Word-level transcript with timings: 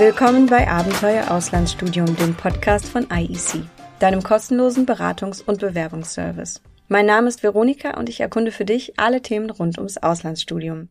Willkommen 0.00 0.46
bei 0.46 0.66
Abenteuer 0.66 1.30
Auslandsstudium, 1.30 2.16
dem 2.16 2.34
Podcast 2.34 2.86
von 2.86 3.06
IEC, 3.12 3.64
deinem 3.98 4.22
kostenlosen 4.22 4.86
Beratungs- 4.86 5.44
und 5.44 5.60
Bewerbungsservice. 5.60 6.62
Mein 6.88 7.04
Name 7.04 7.28
ist 7.28 7.42
Veronika 7.42 7.98
und 7.98 8.08
ich 8.08 8.18
erkunde 8.20 8.50
für 8.50 8.64
dich 8.64 8.98
alle 8.98 9.20
Themen 9.20 9.50
rund 9.50 9.76
ums 9.76 9.98
Auslandsstudium. 9.98 10.88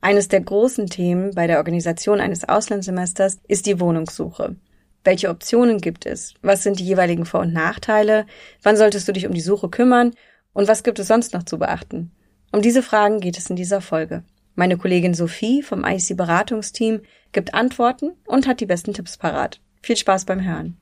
Eines 0.00 0.28
der 0.28 0.42
großen 0.42 0.86
Themen 0.86 1.34
bei 1.34 1.48
der 1.48 1.58
Organisation 1.58 2.20
eines 2.20 2.48
Auslandssemesters 2.48 3.40
ist 3.48 3.66
die 3.66 3.80
Wohnungssuche. 3.80 4.54
Welche 5.02 5.30
Optionen 5.30 5.78
gibt 5.78 6.06
es? 6.06 6.34
Was 6.40 6.62
sind 6.62 6.78
die 6.78 6.86
jeweiligen 6.86 7.24
Vor- 7.24 7.40
und 7.40 7.52
Nachteile? 7.52 8.26
Wann 8.62 8.76
solltest 8.76 9.08
du 9.08 9.12
dich 9.12 9.26
um 9.26 9.34
die 9.34 9.40
Suche 9.40 9.70
kümmern? 9.70 10.12
Und 10.52 10.68
was 10.68 10.84
gibt 10.84 11.00
es 11.00 11.08
sonst 11.08 11.34
noch 11.34 11.42
zu 11.42 11.58
beachten? 11.58 12.12
Um 12.52 12.62
diese 12.62 12.84
Fragen 12.84 13.18
geht 13.18 13.38
es 13.38 13.50
in 13.50 13.56
dieser 13.56 13.80
Folge. 13.80 14.22
Meine 14.54 14.76
Kollegin 14.76 15.14
Sophie 15.14 15.62
vom 15.62 15.82
IC 15.82 16.14
Beratungsteam 16.14 17.00
gibt 17.32 17.54
Antworten 17.54 18.12
und 18.26 18.46
hat 18.46 18.60
die 18.60 18.66
besten 18.66 18.92
Tipps 18.92 19.16
parat. 19.16 19.60
Viel 19.80 19.96
Spaß 19.96 20.26
beim 20.26 20.44
Hören. 20.44 20.76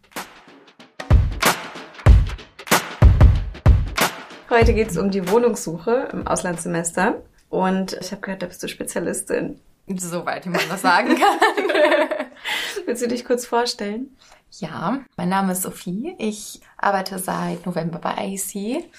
Heute 4.51 4.75
geht 4.75 4.91
es 4.91 4.99
um 4.99 5.13
die 5.13 5.29
Wohnungssuche 5.31 6.09
im 6.13 6.27
Auslandssemester 6.27 7.23
und 7.49 7.97
ich 8.01 8.11
habe 8.11 8.21
gehört, 8.23 8.43
da 8.43 8.47
bist 8.47 8.61
du 8.61 8.67
Spezialistin. 8.67 9.61
Soweit 9.87 10.47
wie 10.47 10.51
man 10.51 10.61
das 10.69 10.83
sagen 10.83 11.11
kann. 11.11 12.19
Willst 12.87 13.03
du 13.03 13.09
dich 13.09 13.25
kurz 13.25 13.47
vorstellen? 13.47 14.17
Ja, 14.59 14.99
mein 15.17 15.29
Name 15.29 15.53
ist 15.53 15.63
Sophie. 15.63 16.17
Ich 16.19 16.61
arbeite 16.77 17.21
seit 17.21 17.67
November 17.67 18.01
bei 18.01 18.35
IEC 18.35 18.91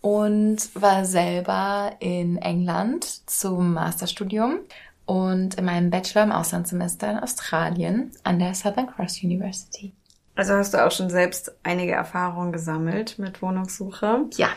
und 0.00 0.58
war 0.74 1.04
selber 1.04 1.92
in 2.00 2.36
England 2.38 3.04
zum 3.28 3.74
Masterstudium 3.74 4.60
und 5.06 5.54
in 5.54 5.64
meinem 5.64 5.90
Bachelor 5.90 6.24
im 6.24 6.32
Auslandssemester 6.32 7.10
in 7.10 7.18
Australien 7.18 8.12
an 8.24 8.38
der 8.38 8.54
Southern 8.54 8.86
Cross 8.88 9.22
University. 9.22 9.92
Also 10.36 10.54
hast 10.54 10.72
du 10.72 10.84
auch 10.84 10.92
schon 10.92 11.10
selbst 11.10 11.52
einige 11.64 11.92
Erfahrungen 11.92 12.52
gesammelt 12.52 13.18
mit 13.18 13.42
Wohnungssuche? 13.42 14.26
Ja. 14.36 14.50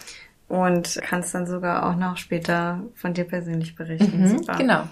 Und 0.47 0.99
kannst 1.01 1.33
dann 1.33 1.47
sogar 1.47 1.89
auch 1.89 1.95
noch 1.95 2.17
später 2.17 2.83
von 2.93 3.13
dir 3.13 3.23
persönlich 3.23 3.75
berichten. 3.75 4.21
Mhm, 4.21 4.45
genau. 4.57 4.83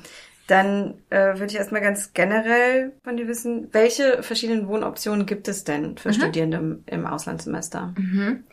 Dann 0.47 0.95
äh, 1.11 1.37
würde 1.37 1.45
ich 1.45 1.57
erstmal 1.57 1.81
ganz 1.81 2.13
generell 2.13 2.93
von 3.03 3.17
dir 3.17 3.27
wissen, 3.27 3.67
welche 3.71 4.23
verschiedenen 4.23 4.67
Wohnoptionen 4.67 5.27
gibt 5.27 5.47
es 5.47 5.63
denn 5.63 5.95
für 5.97 6.09
mhm. 6.09 6.13
Studierende 6.13 6.57
im, 6.57 6.83
im 6.87 7.05
Auslandssemester? 7.05 7.93
Mhm. 7.95 8.45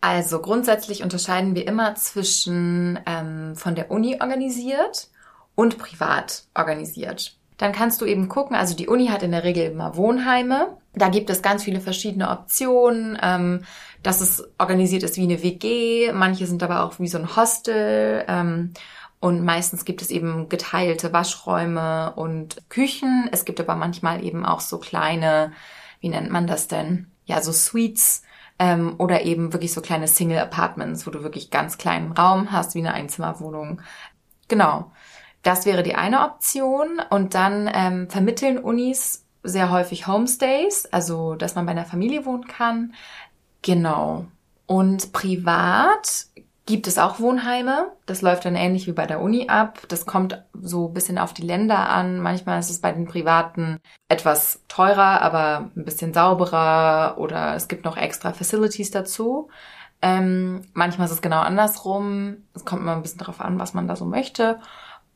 Also 0.00 0.40
grundsätzlich 0.40 1.02
unterscheiden 1.02 1.54
wir 1.54 1.66
immer 1.66 1.94
zwischen 1.96 3.00
ähm, 3.06 3.56
von 3.56 3.74
der 3.74 3.90
Uni 3.90 4.18
organisiert 4.20 5.08
und 5.54 5.78
privat 5.78 6.44
organisiert. 6.54 7.36
Dann 7.56 7.72
kannst 7.72 8.00
du 8.00 8.04
eben 8.04 8.28
gucken, 8.28 8.54
also 8.54 8.76
die 8.76 8.86
Uni 8.86 9.08
hat 9.08 9.24
in 9.24 9.32
der 9.32 9.42
Regel 9.42 9.72
immer 9.72 9.96
Wohnheime. 9.96 10.78
Da 10.94 11.08
gibt 11.08 11.28
es 11.28 11.42
ganz 11.42 11.64
viele 11.64 11.80
verschiedene 11.80 12.30
Optionen, 12.30 13.18
ähm, 13.20 13.64
dass 14.04 14.20
es 14.20 14.44
organisiert 14.58 15.02
ist 15.02 15.16
wie 15.16 15.24
eine 15.24 15.42
WG. 15.42 16.12
Manche 16.12 16.46
sind 16.46 16.62
aber 16.62 16.84
auch 16.84 17.00
wie 17.00 17.08
so 17.08 17.18
ein 17.18 17.34
Hostel. 17.34 18.24
Ähm, 18.28 18.72
und 19.18 19.44
meistens 19.44 19.84
gibt 19.84 20.00
es 20.00 20.10
eben 20.10 20.48
geteilte 20.48 21.12
Waschräume 21.12 22.12
und 22.14 22.62
Küchen. 22.68 23.28
Es 23.32 23.44
gibt 23.44 23.58
aber 23.58 23.74
manchmal 23.74 24.24
eben 24.24 24.46
auch 24.46 24.60
so 24.60 24.78
kleine, 24.78 25.52
wie 25.98 26.10
nennt 26.10 26.30
man 26.30 26.46
das 26.46 26.68
denn? 26.68 27.10
Ja, 27.24 27.42
so 27.42 27.50
Suites 27.50 28.22
ähm, 28.58 28.94
oder 28.98 29.22
eben 29.22 29.52
wirklich 29.52 29.72
so 29.72 29.80
kleine 29.80 30.08
Single 30.08 30.38
Apartments, 30.38 31.06
wo 31.06 31.10
du 31.10 31.22
wirklich 31.22 31.50
ganz 31.50 31.78
kleinen 31.78 32.12
Raum 32.12 32.52
hast, 32.52 32.74
wie 32.74 32.80
eine 32.80 32.94
Einzimmerwohnung. 32.94 33.80
Genau. 34.48 34.90
Das 35.42 35.66
wäre 35.66 35.82
die 35.82 35.94
eine 35.94 36.22
Option. 36.22 37.00
Und 37.10 37.34
dann 37.34 37.70
ähm, 37.72 38.10
vermitteln 38.10 38.58
Unis 38.58 39.24
sehr 39.42 39.70
häufig 39.70 40.06
Homestays, 40.06 40.86
also 40.86 41.34
dass 41.34 41.54
man 41.54 41.66
bei 41.66 41.72
einer 41.72 41.84
Familie 41.84 42.26
wohnen 42.26 42.46
kann. 42.46 42.94
Genau. 43.62 44.26
Und 44.66 45.12
privat 45.12 46.26
gibt 46.68 46.86
es 46.86 46.98
auch 46.98 47.18
Wohnheime. 47.18 47.92
Das 48.04 48.20
läuft 48.20 48.44
dann 48.44 48.54
ähnlich 48.54 48.86
wie 48.86 48.92
bei 48.92 49.06
der 49.06 49.22
Uni 49.22 49.48
ab. 49.48 49.80
Das 49.88 50.04
kommt 50.04 50.44
so 50.52 50.88
ein 50.88 50.92
bisschen 50.92 51.16
auf 51.16 51.32
die 51.32 51.46
Länder 51.46 51.88
an. 51.88 52.20
Manchmal 52.20 52.60
ist 52.60 52.68
es 52.68 52.82
bei 52.82 52.92
den 52.92 53.06
Privaten 53.06 53.78
etwas 54.08 54.62
teurer, 54.68 55.22
aber 55.22 55.70
ein 55.74 55.86
bisschen 55.86 56.12
sauberer 56.12 57.16
oder 57.16 57.54
es 57.54 57.68
gibt 57.68 57.86
noch 57.86 57.96
extra 57.96 58.34
Facilities 58.34 58.90
dazu. 58.90 59.48
Ähm, 60.02 60.60
manchmal 60.74 61.06
ist 61.06 61.14
es 61.14 61.22
genau 61.22 61.40
andersrum. 61.40 62.36
Es 62.52 62.66
kommt 62.66 62.82
immer 62.82 62.92
ein 62.92 63.02
bisschen 63.02 63.20
darauf 63.20 63.40
an, 63.40 63.58
was 63.58 63.72
man 63.72 63.88
da 63.88 63.96
so 63.96 64.04
möchte. 64.04 64.60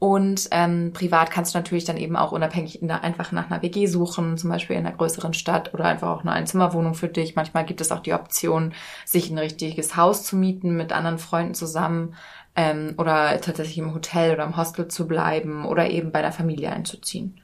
Und 0.03 0.49
ähm, 0.51 0.91
privat 0.93 1.31
kannst 1.31 1.55
du 1.55 1.59
natürlich 1.59 1.85
dann 1.85 1.97
eben 1.97 2.17
auch 2.17 2.33
unabhängig 2.33 2.81
der, 2.83 3.05
einfach 3.05 3.31
nach 3.31 3.49
einer 3.49 3.63
WG 3.63 3.87
suchen, 3.87 4.37
zum 4.37 4.51
Beispiel 4.51 4.75
in 4.75 4.85
einer 4.85 4.97
größeren 4.97 5.33
Stadt 5.33 5.73
oder 5.75 5.85
einfach 5.85 6.09
auch 6.09 6.23
eine 6.23 6.33
Einzimmerwohnung 6.33 6.95
für 6.95 7.07
dich. 7.07 7.37
Manchmal 7.37 7.65
gibt 7.65 7.81
es 7.81 7.93
auch 7.93 8.01
die 8.01 8.13
Option, 8.13 8.75
sich 9.05 9.31
ein 9.31 9.39
richtiges 9.39 9.95
Haus 9.95 10.25
zu 10.25 10.35
mieten 10.35 10.77
mit 10.77 10.93
anderen 10.93 11.19
Freunden 11.19 11.55
zusammen 11.55 12.17
ähm, 12.57 12.95
oder 12.99 13.41
tatsächlich 13.41 13.79
im 13.79 13.95
Hotel 13.95 14.35
oder 14.35 14.43
im 14.43 14.57
Hostel 14.57 14.89
zu 14.89 15.07
bleiben 15.07 15.65
oder 15.65 15.89
eben 15.89 16.11
bei 16.11 16.21
der 16.21 16.33
Familie 16.33 16.73
einzuziehen. 16.73 17.41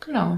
Genau. 0.00 0.36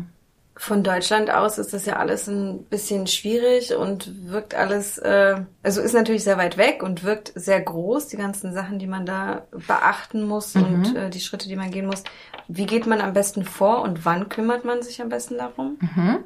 Von 0.56 0.84
Deutschland 0.84 1.30
aus 1.30 1.58
ist 1.58 1.72
das 1.72 1.84
ja 1.84 1.96
alles 1.96 2.28
ein 2.28 2.64
bisschen 2.64 3.08
schwierig 3.08 3.74
und 3.74 4.30
wirkt 4.30 4.54
alles, 4.54 4.98
äh, 4.98 5.40
also 5.64 5.80
ist 5.80 5.94
natürlich 5.94 6.22
sehr 6.22 6.38
weit 6.38 6.56
weg 6.56 6.84
und 6.84 7.02
wirkt 7.02 7.32
sehr 7.34 7.60
groß, 7.60 8.06
die 8.06 8.16
ganzen 8.16 8.52
Sachen, 8.52 8.78
die 8.78 8.86
man 8.86 9.04
da 9.04 9.42
beachten 9.66 10.22
muss 10.22 10.54
mhm. 10.54 10.64
und 10.64 10.96
äh, 10.96 11.10
die 11.10 11.20
Schritte, 11.20 11.48
die 11.48 11.56
man 11.56 11.72
gehen 11.72 11.86
muss. 11.86 12.04
Wie 12.46 12.66
geht 12.66 12.86
man 12.86 13.00
am 13.00 13.14
besten 13.14 13.44
vor 13.44 13.82
und 13.82 14.04
wann 14.04 14.28
kümmert 14.28 14.64
man 14.64 14.80
sich 14.82 15.02
am 15.02 15.08
besten 15.08 15.38
darum? 15.38 15.76
Mhm. 15.80 16.18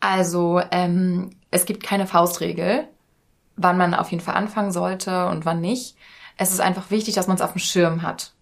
Also 0.00 0.60
ähm, 0.72 1.36
es 1.52 1.64
gibt 1.64 1.84
keine 1.84 2.08
Faustregel, 2.08 2.88
wann 3.56 3.78
man 3.78 3.94
auf 3.94 4.10
jeden 4.10 4.22
Fall 4.22 4.34
anfangen 4.34 4.72
sollte 4.72 5.26
und 5.26 5.44
wann 5.44 5.60
nicht. 5.60 5.96
Es 6.36 6.50
ist 6.50 6.60
einfach 6.60 6.90
wichtig, 6.90 7.14
dass 7.14 7.28
man 7.28 7.36
es 7.36 7.42
auf 7.42 7.52
dem 7.52 7.60
Schirm 7.60 8.02
hat. 8.02 8.32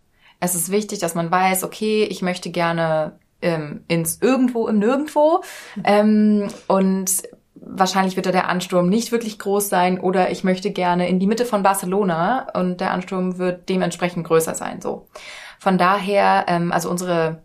Es 0.40 0.54
ist 0.54 0.70
wichtig, 0.70 1.00
dass 1.00 1.14
man 1.14 1.30
weiß, 1.30 1.64
okay, 1.64 2.04
ich 2.04 2.22
möchte 2.22 2.50
gerne 2.50 3.18
ähm, 3.42 3.84
ins 3.88 4.20
Irgendwo 4.20 4.68
im 4.68 4.78
Nirgendwo. 4.78 5.42
Ähm, 5.84 6.48
und 6.66 7.22
wahrscheinlich 7.54 8.16
wird 8.16 8.26
da 8.26 8.32
der 8.32 8.48
Ansturm 8.48 8.88
nicht 8.88 9.12
wirklich 9.12 9.38
groß 9.38 9.68
sein 9.68 10.00
oder 10.00 10.30
ich 10.30 10.44
möchte 10.44 10.70
gerne 10.70 11.08
in 11.08 11.18
die 11.18 11.26
Mitte 11.26 11.44
von 11.44 11.62
Barcelona 11.62 12.48
und 12.54 12.80
der 12.80 12.92
Ansturm 12.92 13.38
wird 13.38 13.68
dementsprechend 13.68 14.26
größer 14.26 14.54
sein. 14.54 14.80
So. 14.80 15.08
Von 15.58 15.76
daher, 15.76 16.46
ähm, 16.48 16.72
also 16.72 16.90
unsere 16.90 17.42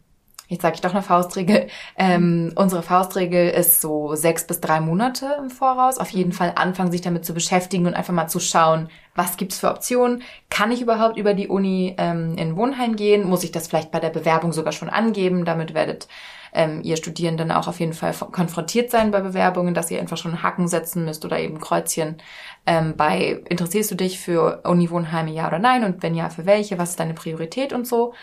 jetzt 0.48 0.62
sage 0.62 0.76
ich 0.76 0.82
doch 0.82 0.94
eine 0.94 1.04
Faustregel. 1.04 1.68
Ähm, 1.96 2.52
unsere 2.56 2.82
Faustregel 2.82 3.50
ist 3.50 3.82
so 3.82 4.16
sechs 4.16 4.48
bis 4.48 4.60
drei 4.60 4.80
Monate 4.80 5.38
im 5.40 5.50
Voraus. 5.50 5.98
Auf 5.98 6.10
jeden 6.10 6.32
Fall 6.32 6.54
anfangen, 6.56 6.92
sich 6.92 7.02
damit 7.02 7.26
zu 7.26 7.34
beschäftigen 7.34 7.86
und 7.86 7.94
einfach 7.94 8.14
mal 8.14 8.28
zu 8.28 8.40
schauen, 8.40 8.90
was 9.16 9.38
gibt's 9.38 9.60
für 9.60 9.70
Optionen? 9.70 10.24
Kann 10.50 10.72
ich 10.72 10.82
überhaupt 10.82 11.18
über 11.18 11.34
die 11.34 11.48
Uni 11.48 11.96
ähm, 11.98 12.36
in 12.38 12.56
Wohnheim 12.58 12.96
gehen? 12.96 13.28
Muss 13.28 13.44
ich 13.44 13.52
das 13.52 13.68
vielleicht 13.68 13.92
bei 13.92 14.00
der 14.00 14.10
Bewerbung 14.10 14.54
sogar 14.54 14.74
schon 14.74 14.90
angeben? 14.90 15.46
Damit 15.46 15.74
werdet 15.74 16.08
ähm, 16.54 16.82
ihr 16.84 16.98
Studierenden 16.98 17.52
auch 17.52 17.68
auf 17.68 17.80
jeden 17.80 17.94
Fall 17.94 18.14
konfrontiert 18.14 18.92
sein 18.92 19.12
bei 19.12 19.22
Bewerbungen, 19.22 19.74
dass 19.74 19.92
ihr 19.92 20.00
einfach 20.00 20.18
schon 20.18 20.44
Haken 20.44 20.68
setzen 20.68 21.06
müsst 21.06 21.26
oder 21.26 21.40
eben 21.40 21.60
Kreuzchen 21.60 22.18
ähm, 22.66 22.96
bei 22.96 23.42
interessierst 23.50 23.92
du 23.92 23.96
dich 23.96 24.20
für 24.20 24.62
Uni-Wohnheime, 24.64 25.32
ja 25.32 25.48
oder 25.48 25.60
nein? 25.60 25.84
Und 25.84 26.04
wenn 26.04 26.16
ja, 26.16 26.30
für 26.30 26.46
welche? 26.46 26.78
Was 26.78 26.92
ist 26.92 27.00
deine 27.00 27.14
Priorität 27.14 27.74
und 27.74 27.88
so? 27.88 28.14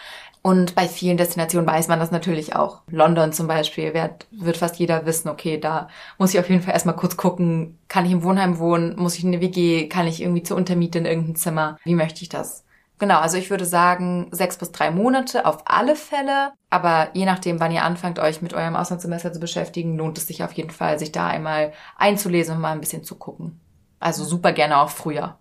Und 0.42 0.74
bei 0.74 0.88
vielen 0.88 1.18
Destinationen 1.18 1.68
weiß 1.68 1.88
man 1.88 1.98
das 1.98 2.10
natürlich 2.10 2.56
auch. 2.56 2.80
London 2.88 3.32
zum 3.32 3.46
Beispiel 3.46 3.92
wird, 3.92 4.26
wird 4.30 4.56
fast 4.56 4.76
jeder 4.78 5.04
wissen, 5.04 5.28
okay, 5.28 5.58
da 5.58 5.88
muss 6.16 6.32
ich 6.32 6.40
auf 6.40 6.48
jeden 6.48 6.62
Fall 6.62 6.72
erstmal 6.72 6.96
kurz 6.96 7.18
gucken, 7.18 7.78
kann 7.88 8.06
ich 8.06 8.12
im 8.12 8.22
Wohnheim 8.22 8.58
wohnen, 8.58 8.96
muss 8.96 9.16
ich 9.16 9.24
in 9.24 9.34
eine 9.34 9.42
WG, 9.42 9.88
kann 9.88 10.06
ich 10.06 10.22
irgendwie 10.22 10.42
zur 10.42 10.56
Untermiete 10.56 10.98
in 10.98 11.04
irgendein 11.04 11.36
Zimmer, 11.36 11.76
wie 11.84 11.94
möchte 11.94 12.22
ich 12.22 12.30
das? 12.30 12.64
Genau, 12.98 13.18
also 13.18 13.38
ich 13.38 13.48
würde 13.48 13.64
sagen, 13.64 14.28
sechs 14.30 14.58
bis 14.58 14.72
drei 14.72 14.90
Monate 14.90 15.46
auf 15.46 15.62
alle 15.64 15.96
Fälle. 15.96 16.52
Aber 16.68 17.08
je 17.14 17.24
nachdem, 17.24 17.58
wann 17.58 17.72
ihr 17.72 17.82
anfangt, 17.82 18.18
euch 18.18 18.42
mit 18.42 18.52
eurem 18.52 18.76
Auslandssemester 18.76 19.32
zu 19.32 19.40
beschäftigen, 19.40 19.96
lohnt 19.96 20.18
es 20.18 20.26
sich 20.26 20.44
auf 20.44 20.52
jeden 20.52 20.70
Fall, 20.70 20.98
sich 20.98 21.10
da 21.10 21.26
einmal 21.26 21.72
einzulesen 21.96 22.56
und 22.56 22.60
mal 22.60 22.72
ein 22.72 22.80
bisschen 22.80 23.02
zu 23.02 23.14
gucken. 23.16 23.58
Also 24.00 24.22
super 24.24 24.52
gerne 24.52 24.78
auch 24.78 24.90
früher. 24.90 25.38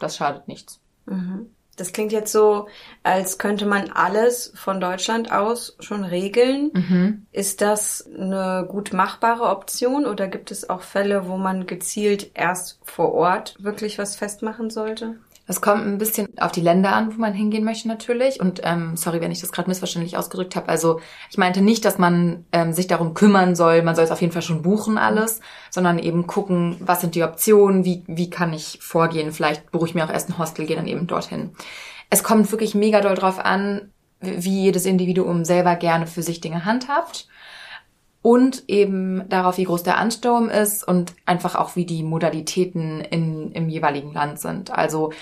Das 0.00 0.16
schadet 0.16 0.48
nichts. 0.48 0.80
Mhm. 1.06 1.55
Das 1.76 1.92
klingt 1.92 2.10
jetzt 2.10 2.32
so, 2.32 2.68
als 3.02 3.38
könnte 3.38 3.66
man 3.66 3.90
alles 3.90 4.52
von 4.56 4.80
Deutschland 4.80 5.30
aus 5.30 5.76
schon 5.78 6.04
regeln. 6.04 6.70
Mhm. 6.72 7.26
Ist 7.32 7.60
das 7.60 8.08
eine 8.16 8.66
gut 8.68 8.92
machbare 8.92 9.44
Option 9.44 10.06
oder 10.06 10.26
gibt 10.26 10.50
es 10.50 10.68
auch 10.70 10.80
Fälle, 10.80 11.28
wo 11.28 11.36
man 11.36 11.66
gezielt 11.66 12.30
erst 12.34 12.80
vor 12.82 13.12
Ort 13.12 13.56
wirklich 13.58 13.98
was 13.98 14.16
festmachen 14.16 14.70
sollte? 14.70 15.16
Es 15.48 15.60
kommt 15.60 15.86
ein 15.86 15.98
bisschen 15.98 16.26
auf 16.38 16.50
die 16.50 16.60
Länder 16.60 16.92
an, 16.92 17.14
wo 17.14 17.20
man 17.20 17.32
hingehen 17.32 17.64
möchte 17.64 17.86
natürlich. 17.86 18.40
Und 18.40 18.62
ähm, 18.64 18.96
sorry, 18.96 19.20
wenn 19.20 19.30
ich 19.30 19.40
das 19.40 19.52
gerade 19.52 19.68
missverständlich 19.68 20.16
ausgedrückt 20.16 20.56
habe. 20.56 20.68
Also 20.68 21.00
ich 21.30 21.38
meinte 21.38 21.62
nicht, 21.62 21.84
dass 21.84 21.98
man 21.98 22.44
ähm, 22.50 22.72
sich 22.72 22.88
darum 22.88 23.14
kümmern 23.14 23.54
soll, 23.54 23.82
man 23.82 23.94
soll 23.94 24.04
es 24.04 24.10
auf 24.10 24.20
jeden 24.20 24.32
Fall 24.32 24.42
schon 24.42 24.62
buchen 24.62 24.98
alles, 24.98 25.40
sondern 25.70 26.00
eben 26.00 26.26
gucken, 26.26 26.76
was 26.80 27.00
sind 27.00 27.14
die 27.14 27.22
Optionen, 27.22 27.84
wie, 27.84 28.02
wie 28.08 28.28
kann 28.28 28.52
ich 28.52 28.78
vorgehen. 28.82 29.30
Vielleicht 29.30 29.70
buche 29.70 29.86
ich 29.86 29.94
mir 29.94 30.04
auch 30.04 30.12
erst 30.12 30.30
ein 30.30 30.38
Hostel, 30.38 30.66
gehe 30.66 30.76
dann 30.76 30.88
eben 30.88 31.06
dorthin. 31.06 31.50
Es 32.10 32.24
kommt 32.24 32.50
wirklich 32.50 32.74
mega 32.74 33.00
doll 33.00 33.14
drauf 33.14 33.38
an, 33.38 33.92
wie 34.20 34.62
jedes 34.62 34.84
Individuum 34.84 35.44
selber 35.44 35.76
gerne 35.76 36.06
für 36.06 36.22
sich 36.22 36.40
Dinge 36.40 36.64
handhabt. 36.64 37.28
Und 38.26 38.64
eben 38.66 39.22
darauf, 39.28 39.56
wie 39.56 39.62
groß 39.62 39.84
der 39.84 39.98
Ansturm 39.98 40.48
ist 40.48 40.82
und 40.82 41.14
einfach 41.26 41.54
auch, 41.54 41.76
wie 41.76 41.86
die 41.86 42.02
Modalitäten 42.02 43.00
in, 43.00 43.52
im 43.52 43.68
jeweiligen 43.68 44.12
Land 44.12 44.40
sind. 44.40 44.72
Also 44.72 45.12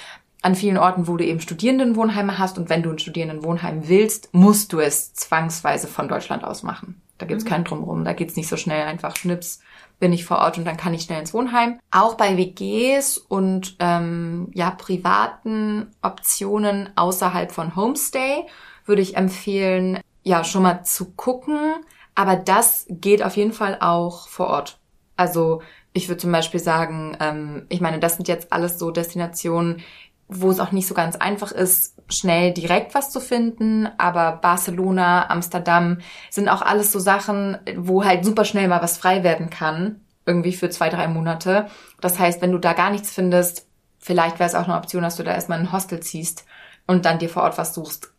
an 0.40 0.54
vielen 0.54 0.78
Orten, 0.78 1.06
wo 1.06 1.18
du 1.18 1.24
eben 1.26 1.38
Studierendenwohnheime 1.38 2.38
hast 2.38 2.56
und 2.56 2.70
wenn 2.70 2.82
du 2.82 2.88
ein 2.88 2.98
Studierendenwohnheim 2.98 3.88
willst, 3.88 4.32
musst 4.32 4.72
du 4.72 4.80
es 4.80 5.12
zwangsweise 5.12 5.86
von 5.86 6.08
Deutschland 6.08 6.44
aus 6.44 6.62
machen. 6.62 6.98
Da 7.18 7.26
gibt's 7.26 7.44
mhm. 7.44 7.48
keinen 7.50 7.64
Drumrum, 7.64 8.06
da 8.06 8.14
geht's 8.14 8.36
nicht 8.36 8.48
so 8.48 8.56
schnell, 8.56 8.86
einfach 8.86 9.16
schnips, 9.16 9.60
bin 10.00 10.14
ich 10.14 10.24
vor 10.24 10.38
Ort 10.38 10.56
und 10.56 10.64
dann 10.64 10.78
kann 10.78 10.94
ich 10.94 11.02
schnell 11.02 11.20
ins 11.20 11.34
Wohnheim. 11.34 11.78
Auch 11.90 12.14
bei 12.14 12.38
WGs 12.38 13.18
und 13.18 13.76
ähm, 13.80 14.48
ja 14.54 14.70
privaten 14.70 15.88
Optionen 16.00 16.88
außerhalb 16.96 17.52
von 17.52 17.76
Homestay 17.76 18.46
würde 18.86 19.02
ich 19.02 19.18
empfehlen, 19.18 20.00
ja 20.22 20.42
schon 20.42 20.62
mal 20.62 20.84
zu 20.84 21.12
gucken, 21.12 21.74
aber 22.14 22.37
das 22.37 22.87
geht 22.88 23.22
auf 23.22 23.37
jeden 23.37 23.52
Fall 23.52 23.78
auch 23.81 24.28
vor 24.28 24.49
Ort. 24.49 24.78
Also 25.16 25.62
ich 25.93 26.08
würde 26.08 26.20
zum 26.20 26.32
Beispiel 26.32 26.61
sagen, 26.61 27.16
ähm, 27.20 27.66
ich 27.69 27.81
meine, 27.81 27.99
das 28.00 28.16
sind 28.16 28.28
jetzt 28.28 28.52
alles 28.52 28.78
so 28.78 28.90
Destinationen, 28.90 29.82
wo 30.28 30.50
es 30.50 30.61
auch 30.61 30.72
nicht 30.72 30.88
so 30.88 30.94
ganz 30.94 31.16
einfach 31.16 31.52
ist, 31.52 31.96
schnell 32.08 32.52
direkt 32.52 32.94
was 32.94 33.11
zu 33.11 33.20
finden. 33.20 33.88
Aber 33.99 34.32
Barcelona, 34.32 35.31
Amsterdam 35.31 35.99
sind 36.31 36.49
auch 36.49 36.62
alles 36.62 36.93
so 36.93 36.99
Sachen, 36.99 37.58
wo 37.76 38.05
halt 38.05 38.25
super 38.25 38.44
schnell 38.44 38.69
mal 38.69 38.82
was 38.82 38.99
frei 38.99 39.22
werden 39.22 39.50
kann. 39.50 40.00
Irgendwie 40.26 40.52
für 40.52 40.70
zwei, 40.70 40.88
drei 40.88 41.06
Monate. 41.06 41.67
Das 42.00 42.19
heißt, 42.19 42.40
wenn 42.40 42.52
du 42.52 42.58
da 42.58 42.72
gar 42.72 42.90
nichts 42.90 43.10
findest, 43.10 43.67
vielleicht 43.99 44.38
wäre 44.38 44.49
es 44.49 44.55
auch 44.55 44.64
eine 44.64 44.76
Option, 44.76 45.02
dass 45.02 45.17
du 45.17 45.22
da 45.22 45.32
erstmal 45.34 45.58
ein 45.60 45.72
Hostel 45.72 46.00
ziehst 46.00 46.46
und 46.87 47.05
dann 47.05 47.19
dir 47.19 47.28
vor 47.28 47.43
Ort 47.43 47.58
was 47.58 47.75
suchst. 47.75 48.13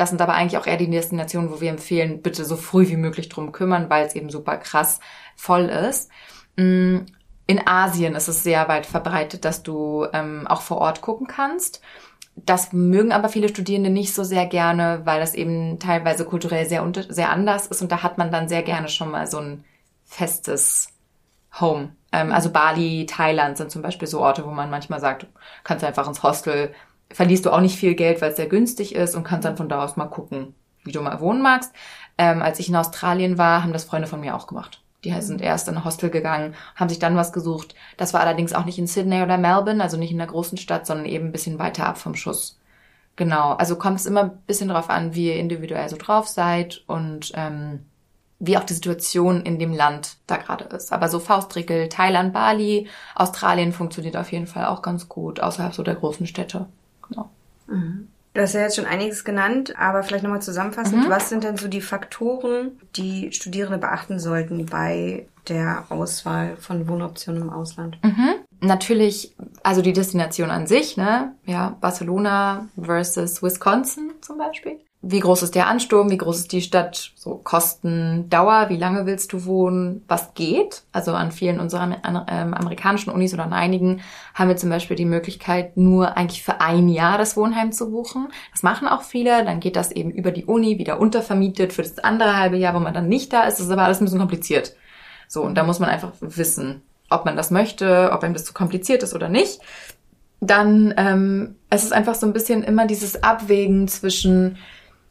Das 0.00 0.08
sind 0.08 0.22
aber 0.22 0.32
eigentlich 0.32 0.56
auch 0.56 0.66
eher 0.66 0.78
die 0.78 0.88
Destinationen, 0.88 1.50
wo 1.50 1.60
wir 1.60 1.68
empfehlen, 1.68 2.22
bitte 2.22 2.46
so 2.46 2.56
früh 2.56 2.88
wie 2.88 2.96
möglich 2.96 3.28
drum 3.28 3.52
kümmern, 3.52 3.90
weil 3.90 4.06
es 4.06 4.14
eben 4.14 4.30
super 4.30 4.56
krass 4.56 4.98
voll 5.36 5.64
ist. 5.66 6.10
Mm, 6.56 7.00
in 7.46 7.66
Asien 7.66 8.14
ist 8.14 8.26
es 8.26 8.42
sehr 8.42 8.66
weit 8.66 8.86
verbreitet, 8.86 9.44
dass 9.44 9.62
du 9.62 10.06
ähm, 10.14 10.46
auch 10.46 10.62
vor 10.62 10.78
Ort 10.78 11.02
gucken 11.02 11.26
kannst. 11.26 11.82
Das 12.34 12.72
mögen 12.72 13.12
aber 13.12 13.28
viele 13.28 13.50
Studierende 13.50 13.90
nicht 13.90 14.14
so 14.14 14.24
sehr 14.24 14.46
gerne, 14.46 15.02
weil 15.04 15.20
das 15.20 15.34
eben 15.34 15.78
teilweise 15.78 16.24
kulturell 16.24 16.64
sehr, 16.66 16.90
sehr 17.10 17.28
anders 17.28 17.66
ist 17.66 17.82
und 17.82 17.92
da 17.92 18.02
hat 18.02 18.16
man 18.16 18.30
dann 18.30 18.48
sehr 18.48 18.62
gerne 18.62 18.88
schon 18.88 19.10
mal 19.10 19.26
so 19.26 19.36
ein 19.36 19.64
festes 20.06 20.94
Home. 21.60 21.94
Ähm, 22.10 22.32
also 22.32 22.50
Bali, 22.50 23.04
Thailand 23.04 23.58
sind 23.58 23.70
zum 23.70 23.82
Beispiel 23.82 24.08
so 24.08 24.20
Orte, 24.22 24.46
wo 24.46 24.50
man 24.50 24.70
manchmal 24.70 25.00
sagt, 25.00 25.26
kannst 25.62 25.82
du 25.82 25.86
einfach 25.86 26.08
ins 26.08 26.22
Hostel 26.22 26.72
verlierst 27.12 27.46
du 27.46 27.50
auch 27.50 27.60
nicht 27.60 27.78
viel 27.78 27.94
Geld, 27.94 28.20
weil 28.20 28.30
es 28.30 28.36
sehr 28.36 28.46
günstig 28.46 28.94
ist 28.94 29.14
und 29.14 29.24
kannst 29.24 29.44
dann 29.44 29.56
von 29.56 29.68
da 29.68 29.84
aus 29.84 29.96
mal 29.96 30.06
gucken, 30.06 30.54
wie 30.84 30.92
du 30.92 31.00
mal 31.02 31.20
wohnen 31.20 31.42
magst. 31.42 31.72
Ähm, 32.18 32.42
als 32.42 32.58
ich 32.58 32.68
in 32.68 32.76
Australien 32.76 33.38
war, 33.38 33.62
haben 33.62 33.72
das 33.72 33.84
Freunde 33.84 34.08
von 34.08 34.20
mir 34.20 34.36
auch 34.36 34.46
gemacht. 34.46 34.82
Die 35.04 35.10
mhm. 35.10 35.20
sind 35.20 35.40
erst 35.40 35.68
in 35.68 35.76
ein 35.76 35.84
Hostel 35.84 36.10
gegangen, 36.10 36.54
haben 36.76 36.88
sich 36.88 36.98
dann 36.98 37.16
was 37.16 37.32
gesucht. 37.32 37.74
Das 37.96 38.12
war 38.14 38.20
allerdings 38.20 38.52
auch 38.52 38.64
nicht 38.64 38.78
in 38.78 38.86
Sydney 38.86 39.22
oder 39.22 39.38
Melbourne, 39.38 39.82
also 39.82 39.96
nicht 39.96 40.12
in 40.12 40.18
der 40.18 40.26
großen 40.26 40.58
Stadt, 40.58 40.86
sondern 40.86 41.06
eben 41.06 41.26
ein 41.26 41.32
bisschen 41.32 41.58
weiter 41.58 41.86
ab 41.86 41.98
vom 41.98 42.14
Schuss. 42.14 42.58
Genau, 43.16 43.52
also 43.52 43.76
kommt 43.76 43.98
es 43.98 44.06
immer 44.06 44.24
ein 44.24 44.42
bisschen 44.46 44.68
darauf 44.68 44.88
an, 44.88 45.14
wie 45.14 45.28
ihr 45.28 45.36
individuell 45.36 45.88
so 45.88 45.96
drauf 45.96 46.28
seid 46.28 46.84
und 46.86 47.32
ähm, 47.34 47.84
wie 48.38 48.56
auch 48.56 48.64
die 48.64 48.72
Situation 48.72 49.42
in 49.42 49.58
dem 49.58 49.74
Land 49.74 50.16
da 50.26 50.38
gerade 50.38 50.64
ist. 50.64 50.92
Aber 50.92 51.08
so 51.08 51.20
Faustregel, 51.20 51.88
Thailand, 51.90 52.32
Bali, 52.32 52.88
Australien 53.14 53.72
funktioniert 53.72 54.16
auf 54.16 54.32
jeden 54.32 54.46
Fall 54.46 54.66
auch 54.66 54.80
ganz 54.80 55.08
gut, 55.08 55.40
außerhalb 55.40 55.74
so 55.74 55.82
der 55.82 55.96
großen 55.96 56.26
Städte. 56.26 56.66
Genau. 57.10 57.30
Mhm. 57.66 58.08
Du 58.32 58.40
hast 58.40 58.54
ja 58.54 58.60
jetzt 58.60 58.76
schon 58.76 58.86
einiges 58.86 59.24
genannt, 59.24 59.74
aber 59.76 60.04
vielleicht 60.04 60.22
nochmal 60.22 60.42
zusammenfassend, 60.42 61.06
mhm. 61.06 61.10
was 61.10 61.28
sind 61.28 61.42
denn 61.42 61.56
so 61.56 61.66
die 61.66 61.80
Faktoren, 61.80 62.78
die 62.94 63.32
Studierende 63.32 63.78
beachten 63.78 64.20
sollten 64.20 64.66
bei 64.66 65.26
der 65.48 65.86
Auswahl 65.88 66.56
von 66.56 66.86
Wohnoptionen 66.86 67.42
im 67.42 67.50
Ausland? 67.50 67.98
Mhm. 68.04 68.36
Natürlich, 68.60 69.34
also 69.64 69.82
die 69.82 69.92
Destination 69.92 70.50
an 70.50 70.68
sich, 70.68 70.96
ne? 70.96 71.34
Ja, 71.44 71.76
Barcelona 71.80 72.68
versus 72.80 73.42
Wisconsin 73.42 74.12
zum 74.20 74.38
Beispiel 74.38 74.78
wie 75.02 75.20
groß 75.20 75.42
ist 75.44 75.54
der 75.54 75.66
Ansturm, 75.66 76.10
wie 76.10 76.18
groß 76.18 76.40
ist 76.40 76.52
die 76.52 76.60
Stadt, 76.60 77.12
so 77.14 77.36
Kosten, 77.36 78.28
Dauer, 78.28 78.66
wie 78.68 78.76
lange 78.76 79.06
willst 79.06 79.32
du 79.32 79.46
wohnen, 79.46 80.04
was 80.08 80.34
geht. 80.34 80.82
Also 80.92 81.14
an 81.14 81.32
vielen 81.32 81.58
unserer 81.58 81.96
ähm, 82.04 82.52
amerikanischen 82.52 83.10
Unis 83.10 83.32
oder 83.32 83.44
an 83.44 83.54
einigen 83.54 84.02
haben 84.34 84.48
wir 84.48 84.58
zum 84.58 84.68
Beispiel 84.68 84.96
die 84.96 85.06
Möglichkeit, 85.06 85.78
nur 85.78 86.18
eigentlich 86.18 86.42
für 86.42 86.60
ein 86.60 86.90
Jahr 86.90 87.16
das 87.16 87.34
Wohnheim 87.34 87.72
zu 87.72 87.90
buchen. 87.90 88.28
Das 88.52 88.62
machen 88.62 88.88
auch 88.88 89.02
viele, 89.02 89.42
dann 89.46 89.60
geht 89.60 89.76
das 89.76 89.90
eben 89.90 90.10
über 90.10 90.32
die 90.32 90.44
Uni 90.44 90.78
wieder 90.78 91.00
untervermietet 91.00 91.72
für 91.72 91.82
das 91.82 91.98
andere 91.98 92.36
halbe 92.36 92.58
Jahr, 92.58 92.74
wo 92.74 92.80
man 92.80 92.92
dann 92.92 93.08
nicht 93.08 93.32
da 93.32 93.44
ist. 93.44 93.58
Das 93.58 93.66
ist 93.66 93.72
aber 93.72 93.84
alles 93.84 94.02
ein 94.02 94.04
bisschen 94.04 94.20
kompliziert. 94.20 94.76
So, 95.28 95.42
und 95.42 95.54
da 95.54 95.62
muss 95.62 95.78
man 95.78 95.88
einfach 95.88 96.12
wissen, 96.20 96.82
ob 97.08 97.24
man 97.24 97.36
das 97.38 97.50
möchte, 97.50 98.10
ob 98.12 98.22
einem 98.22 98.34
das 98.34 98.44
zu 98.44 98.52
kompliziert 98.52 99.02
ist 99.02 99.14
oder 99.14 99.30
nicht. 99.30 99.60
Dann 100.40 100.92
ähm, 100.98 101.56
es 101.70 101.84
ist 101.84 101.92
einfach 101.92 102.14
so 102.14 102.26
ein 102.26 102.34
bisschen 102.34 102.62
immer 102.62 102.86
dieses 102.86 103.22
Abwägen 103.22 103.88
zwischen 103.88 104.58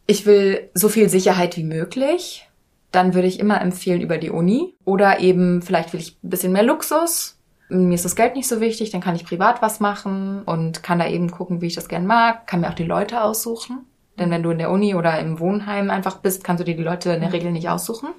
ich 0.09 0.25
will 0.25 0.71
so 0.73 0.89
viel 0.89 1.07
Sicherheit 1.07 1.55
wie 1.55 1.63
möglich, 1.63 2.49
dann 2.91 3.13
würde 3.13 3.27
ich 3.27 3.39
immer 3.39 3.61
empfehlen 3.61 4.01
über 4.01 4.17
die 4.17 4.31
Uni. 4.31 4.73
Oder 4.83 5.19
eben, 5.19 5.61
vielleicht 5.61 5.93
will 5.93 5.99
ich 5.99 6.17
ein 6.23 6.31
bisschen 6.31 6.51
mehr 6.51 6.63
Luxus. 6.63 7.37
Mir 7.69 7.93
ist 7.93 8.05
das 8.05 8.15
Geld 8.15 8.35
nicht 8.35 8.47
so 8.47 8.59
wichtig, 8.59 8.89
dann 8.89 9.01
kann 9.01 9.15
ich 9.15 9.23
privat 9.23 9.61
was 9.61 9.79
machen 9.79 10.41
und 10.41 10.81
kann 10.81 10.97
da 10.97 11.07
eben 11.07 11.29
gucken, 11.29 11.61
wie 11.61 11.67
ich 11.67 11.75
das 11.75 11.87
gern 11.87 12.07
mag, 12.07 12.47
kann 12.47 12.61
mir 12.61 12.69
auch 12.69 12.73
die 12.73 12.85
Leute 12.85 13.21
aussuchen. 13.21 13.85
Denn 14.17 14.31
wenn 14.31 14.41
du 14.41 14.49
in 14.49 14.57
der 14.57 14.71
Uni 14.71 14.95
oder 14.95 15.19
im 15.19 15.39
Wohnheim 15.39 15.91
einfach 15.91 16.17
bist, 16.17 16.43
kannst 16.43 16.61
du 16.61 16.65
dir 16.65 16.75
die 16.75 16.81
Leute 16.81 17.11
in 17.11 17.21
der 17.21 17.31
Regel 17.31 17.51
nicht 17.51 17.69
aussuchen, 17.69 18.09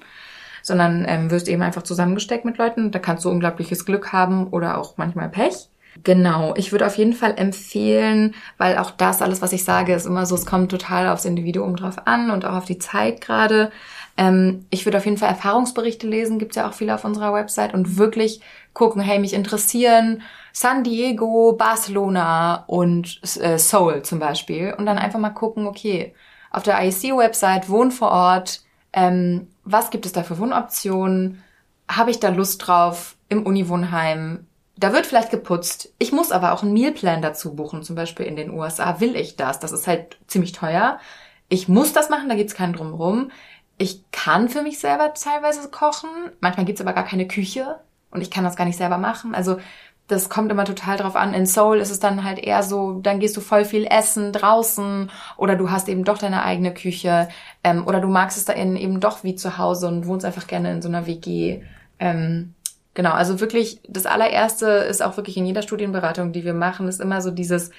sondern 0.63 1.03
ähm, 1.05 1.29
wirst 1.29 1.49
eben 1.49 1.61
einfach 1.61 1.83
zusammengesteckt 1.83 2.45
mit 2.45 2.57
Leuten. 2.57 2.91
Da 2.91 2.99
kannst 2.99 3.25
du 3.25 3.29
unglaubliches 3.29 3.85
Glück 3.85 4.13
haben 4.13 4.47
oder 4.47 4.77
auch 4.77 4.95
manchmal 4.95 5.27
Pech. 5.27 5.67
Genau, 6.03 6.53
ich 6.55 6.71
würde 6.71 6.87
auf 6.87 6.97
jeden 6.97 7.13
Fall 7.13 7.33
empfehlen, 7.37 8.33
weil 8.57 8.77
auch 8.77 8.91
das 8.91 9.21
alles, 9.21 9.41
was 9.41 9.51
ich 9.51 9.65
sage, 9.65 9.93
ist 9.93 10.05
immer 10.05 10.25
so, 10.25 10.35
es 10.35 10.45
kommt 10.45 10.71
total 10.71 11.09
aufs 11.09 11.25
Individuum 11.25 11.75
drauf 11.75 12.07
an 12.07 12.31
und 12.31 12.45
auch 12.45 12.55
auf 12.55 12.65
die 12.65 12.79
Zeit 12.79 13.19
gerade. 13.19 13.71
Ähm, 14.17 14.65
ich 14.69 14.85
würde 14.85 14.97
auf 14.97 15.05
jeden 15.05 15.17
Fall 15.17 15.29
Erfahrungsberichte 15.29 16.07
lesen, 16.07 16.39
gibt's 16.39 16.55
ja 16.55 16.67
auch 16.69 16.73
viele 16.73 16.95
auf 16.95 17.03
unserer 17.03 17.33
Website 17.33 17.73
und 17.73 17.97
wirklich 17.97 18.39
gucken, 18.73 19.01
hey, 19.01 19.19
mich 19.19 19.33
interessieren 19.33 20.21
San 20.53 20.83
Diego, 20.83 21.53
Barcelona 21.57 22.63
und 22.67 23.19
äh, 23.41 23.57
Seoul 23.57 24.03
zum 24.03 24.19
Beispiel 24.19 24.73
und 24.77 24.85
dann 24.85 24.97
einfach 24.97 25.19
mal 25.19 25.29
gucken, 25.31 25.67
okay, 25.67 26.13
auf 26.51 26.63
der 26.63 26.81
IEC-Website, 26.81 27.69
Wohn 27.69 27.91
vor 27.91 28.11
Ort, 28.11 28.61
ähm, 28.93 29.47
was 29.63 29.89
gibt 29.89 30.05
es 30.05 30.13
da 30.13 30.23
für 30.23 30.37
Wohnoptionen? 30.39 31.43
Habe 31.89 32.11
ich 32.11 32.19
da 32.19 32.29
Lust 32.29 32.65
drauf 32.65 33.15
im 33.29 33.45
Uniwohnheim? 33.45 34.47
Da 34.81 34.93
wird 34.93 35.05
vielleicht 35.05 35.29
geputzt. 35.29 35.93
Ich 35.99 36.11
muss 36.11 36.31
aber 36.31 36.53
auch 36.53 36.63
einen 36.63 36.73
Mealplan 36.73 37.21
dazu 37.21 37.55
buchen, 37.55 37.83
zum 37.83 37.95
Beispiel 37.95 38.25
in 38.25 38.35
den 38.35 38.49
USA. 38.49 38.99
Will 38.99 39.15
ich 39.15 39.35
das? 39.35 39.59
Das 39.59 39.71
ist 39.71 39.85
halt 39.85 40.17
ziemlich 40.25 40.53
teuer. 40.53 40.99
Ich 41.49 41.67
muss 41.67 41.93
das 41.93 42.09
machen, 42.09 42.29
da 42.29 42.35
gibt's 42.35 42.55
keinen 42.55 42.73
drumherum. 42.73 43.29
Ich 43.77 44.09
kann 44.11 44.49
für 44.49 44.63
mich 44.63 44.79
selber 44.79 45.13
teilweise 45.13 45.69
kochen. 45.69 46.09
Manchmal 46.39 46.65
gibt's 46.65 46.81
aber 46.81 46.93
gar 46.93 47.05
keine 47.05 47.27
Küche 47.27 47.79
und 48.09 48.21
ich 48.21 48.31
kann 48.31 48.43
das 48.43 48.55
gar 48.55 48.65
nicht 48.65 48.77
selber 48.77 48.97
machen. 48.97 49.35
Also 49.35 49.57
das 50.07 50.29
kommt 50.29 50.51
immer 50.51 50.65
total 50.65 50.97
drauf 50.97 51.15
an. 51.15 51.35
In 51.35 51.45
Seoul 51.45 51.77
ist 51.77 51.91
es 51.91 51.99
dann 51.99 52.23
halt 52.23 52.39
eher 52.39 52.63
so, 52.63 52.99
dann 53.01 53.19
gehst 53.19 53.37
du 53.37 53.41
voll 53.41 53.65
viel 53.65 53.85
essen 53.85 54.33
draußen 54.33 55.11
oder 55.37 55.55
du 55.55 55.69
hast 55.69 55.89
eben 55.89 56.05
doch 56.05 56.17
deine 56.17 56.41
eigene 56.43 56.73
Küche 56.73 57.29
ähm, 57.63 57.85
oder 57.85 58.01
du 58.01 58.07
magst 58.07 58.35
es 58.35 58.45
da 58.45 58.55
eben 58.55 58.99
doch 58.99 59.23
wie 59.23 59.35
zu 59.35 59.59
Hause 59.59 59.87
und 59.87 60.07
wohnst 60.07 60.25
einfach 60.25 60.47
gerne 60.47 60.71
in 60.71 60.81
so 60.81 60.89
einer 60.89 61.05
WG. 61.05 61.61
Ähm, 61.99 62.55
Genau, 62.93 63.11
also 63.11 63.39
wirklich, 63.39 63.81
das 63.87 64.05
allererste 64.05 64.65
ist 64.67 65.01
auch 65.01 65.15
wirklich 65.17 65.37
in 65.37 65.45
jeder 65.45 65.61
Studienberatung, 65.61 66.33
die 66.33 66.43
wir 66.43 66.53
machen, 66.53 66.89
ist 66.89 66.99
immer 66.99 67.21
so 67.21 67.31
dieses, 67.31 67.71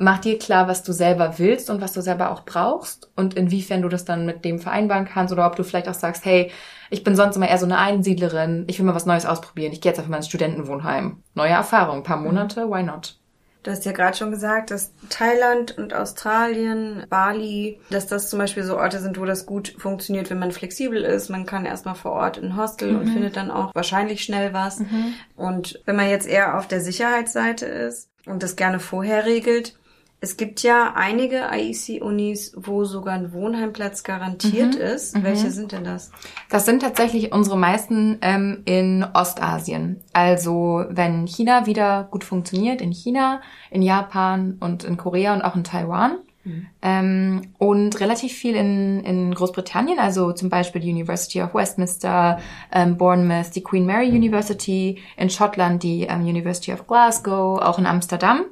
mach 0.00 0.18
dir 0.18 0.38
klar, 0.38 0.66
was 0.66 0.82
du 0.82 0.92
selber 0.92 1.38
willst 1.38 1.70
und 1.70 1.80
was 1.80 1.92
du 1.92 2.02
selber 2.02 2.30
auch 2.32 2.44
brauchst 2.44 3.10
und 3.16 3.34
inwiefern 3.34 3.82
du 3.82 3.88
das 3.88 4.04
dann 4.04 4.26
mit 4.26 4.44
dem 4.44 4.58
vereinbaren 4.58 5.06
kannst 5.06 5.32
oder 5.32 5.46
ob 5.46 5.54
du 5.56 5.62
vielleicht 5.62 5.88
auch 5.88 5.94
sagst, 5.94 6.24
hey, 6.24 6.50
ich 6.90 7.04
bin 7.04 7.14
sonst 7.16 7.36
immer 7.36 7.48
eher 7.48 7.58
so 7.58 7.66
eine 7.66 7.78
Einsiedlerin, 7.78 8.64
ich 8.68 8.78
will 8.78 8.86
mal 8.86 8.94
was 8.94 9.06
Neues 9.06 9.26
ausprobieren, 9.26 9.72
ich 9.72 9.80
gehe 9.80 9.90
jetzt 9.90 9.98
einfach 9.98 10.10
mal 10.10 10.18
ins 10.18 10.28
Studentenwohnheim. 10.28 11.22
Neue 11.34 11.50
Erfahrung, 11.50 12.02
paar 12.02 12.16
Monate, 12.18 12.68
why 12.68 12.82
not? 12.82 13.18
Du 13.66 13.72
hast 13.72 13.84
ja 13.84 13.90
gerade 13.90 14.16
schon 14.16 14.30
gesagt, 14.30 14.70
dass 14.70 14.92
Thailand 15.08 15.76
und 15.76 15.92
Australien, 15.92 17.04
Bali, 17.10 17.80
dass 17.90 18.06
das 18.06 18.30
zum 18.30 18.38
Beispiel 18.38 18.62
so 18.62 18.76
Orte 18.78 19.00
sind, 19.00 19.18
wo 19.18 19.24
das 19.24 19.44
gut 19.44 19.74
funktioniert, 19.76 20.30
wenn 20.30 20.38
man 20.38 20.52
flexibel 20.52 21.02
ist. 21.02 21.30
Man 21.30 21.46
kann 21.46 21.66
erstmal 21.66 21.96
vor 21.96 22.12
Ort 22.12 22.38
in 22.38 22.56
Hostel 22.56 22.92
mhm. 22.92 23.00
und 23.00 23.08
findet 23.08 23.36
dann 23.36 23.50
auch 23.50 23.74
wahrscheinlich 23.74 24.22
schnell 24.22 24.52
was. 24.52 24.78
Mhm. 24.78 25.14
Und 25.34 25.82
wenn 25.84 25.96
man 25.96 26.08
jetzt 26.08 26.28
eher 26.28 26.56
auf 26.56 26.68
der 26.68 26.80
Sicherheitsseite 26.80 27.66
ist 27.66 28.08
und 28.24 28.44
das 28.44 28.54
gerne 28.54 28.78
vorher 28.78 29.26
regelt, 29.26 29.76
es 30.20 30.36
gibt 30.36 30.62
ja 30.62 30.94
einige 30.96 31.50
IEC-Unis, 31.52 32.54
wo 32.56 32.84
sogar 32.84 33.14
ein 33.14 33.32
Wohnheimplatz 33.32 34.02
garantiert 34.02 34.74
mhm. 34.74 34.80
ist. 34.80 35.16
Mhm. 35.16 35.24
Welche 35.24 35.50
sind 35.50 35.72
denn 35.72 35.84
das? 35.84 36.10
Das 36.48 36.64
sind 36.64 36.80
tatsächlich 36.80 37.32
unsere 37.32 37.58
meisten 37.58 38.18
ähm, 38.22 38.62
in 38.64 39.04
Ostasien. 39.12 40.00
Also 40.14 40.84
wenn 40.88 41.26
China 41.26 41.66
wieder 41.66 42.08
gut 42.10 42.24
funktioniert, 42.24 42.80
in 42.80 42.92
China, 42.92 43.42
in 43.70 43.82
Japan 43.82 44.56
und 44.58 44.84
in 44.84 44.96
Korea 44.96 45.34
und 45.34 45.42
auch 45.42 45.54
in 45.54 45.64
Taiwan. 45.64 46.18
Mhm. 46.44 46.66
Ähm, 46.80 47.42
und 47.58 48.00
relativ 48.00 48.32
viel 48.32 48.54
in, 48.54 49.00
in 49.04 49.34
Großbritannien, 49.34 49.98
also 49.98 50.32
zum 50.32 50.48
Beispiel 50.48 50.80
die 50.80 50.90
University 50.90 51.42
of 51.42 51.52
Westminster, 51.54 52.38
ähm, 52.72 52.96
Bournemouth, 52.96 53.54
die 53.54 53.62
Queen 53.62 53.84
Mary 53.84 54.08
University, 54.08 54.98
in 55.16 55.28
Schottland 55.28 55.82
die 55.82 56.04
ähm, 56.04 56.22
University 56.22 56.72
of 56.72 56.86
Glasgow, 56.86 57.60
auch 57.60 57.78
in 57.78 57.86
Amsterdam 57.86 58.46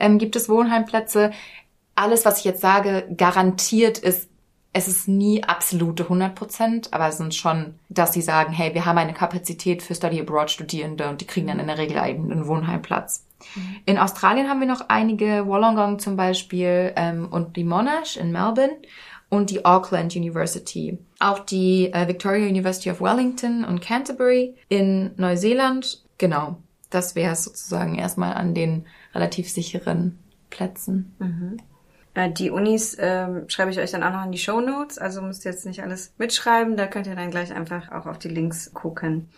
ähm, 0.00 0.18
gibt 0.18 0.36
es 0.36 0.48
Wohnheimplätze. 0.48 1.30
Alles, 1.94 2.24
was 2.24 2.38
ich 2.38 2.44
jetzt 2.44 2.60
sage, 2.60 3.06
garantiert 3.16 3.98
ist 3.98 4.30
es 4.72 4.86
ist 4.86 5.08
nie 5.08 5.42
absolute 5.42 6.04
100 6.04 6.34
Prozent, 6.34 6.92
aber 6.92 7.08
es 7.08 7.18
sind 7.18 7.34
schon, 7.34 7.74
dass 7.88 8.12
sie 8.12 8.22
sagen, 8.22 8.52
hey, 8.52 8.72
wir 8.72 8.86
haben 8.86 8.98
eine 8.98 9.14
Kapazität 9.14 9.82
für 9.82 9.94
Study 9.94 10.20
Abroad 10.20 10.50
Studierende 10.50 11.08
und 11.08 11.20
die 11.20 11.26
kriegen 11.26 11.48
dann 11.48 11.58
in 11.58 11.66
der 11.66 11.78
Regel 11.78 11.96
eben 12.08 12.30
einen 12.30 12.46
Wohnheimplatz. 12.46 13.26
Mhm. 13.56 13.76
In 13.86 13.98
Australien 13.98 14.48
haben 14.48 14.60
wir 14.60 14.68
noch 14.68 14.88
einige, 14.88 15.46
Wollongong 15.46 15.98
zum 15.98 16.16
Beispiel 16.16 16.92
ähm, 16.94 17.28
und 17.30 17.56
die 17.56 17.64
Monash 17.64 18.16
in 18.16 18.30
Melbourne 18.30 18.76
und 19.28 19.50
die 19.50 19.64
Auckland 19.64 20.14
University. 20.14 20.98
Auch 21.18 21.40
die 21.40 21.92
äh, 21.92 22.06
Victoria 22.06 22.46
University 22.46 22.90
of 22.90 23.00
Wellington 23.00 23.64
und 23.64 23.80
Canterbury 23.80 24.54
in 24.68 25.10
Neuseeland. 25.16 26.04
Genau, 26.18 26.58
das 26.90 27.16
wäre 27.16 27.32
es 27.32 27.42
sozusagen 27.42 27.96
erstmal 27.96 28.34
an 28.34 28.54
den 28.54 28.86
relativ 29.14 29.50
sicheren 29.50 30.18
Plätzen. 30.50 31.14
Mhm. 31.18 31.56
Äh, 32.14 32.30
die 32.30 32.50
Unis 32.50 32.96
ähm, 32.98 33.48
schreibe 33.48 33.70
ich 33.70 33.78
euch 33.78 33.90
dann 33.90 34.02
auch 34.02 34.12
noch 34.12 34.24
in 34.24 34.32
die 34.32 34.38
Show 34.38 34.60
Notes, 34.60 34.98
also 34.98 35.22
müsst 35.22 35.44
ihr 35.44 35.52
jetzt 35.52 35.66
nicht 35.66 35.82
alles 35.82 36.12
mitschreiben, 36.18 36.76
da 36.76 36.86
könnt 36.86 37.06
ihr 37.06 37.16
dann 37.16 37.30
gleich 37.30 37.52
einfach 37.52 37.92
auch 37.92 38.06
auf 38.06 38.18
die 38.18 38.28
Links 38.28 38.72
gucken. 38.74 39.28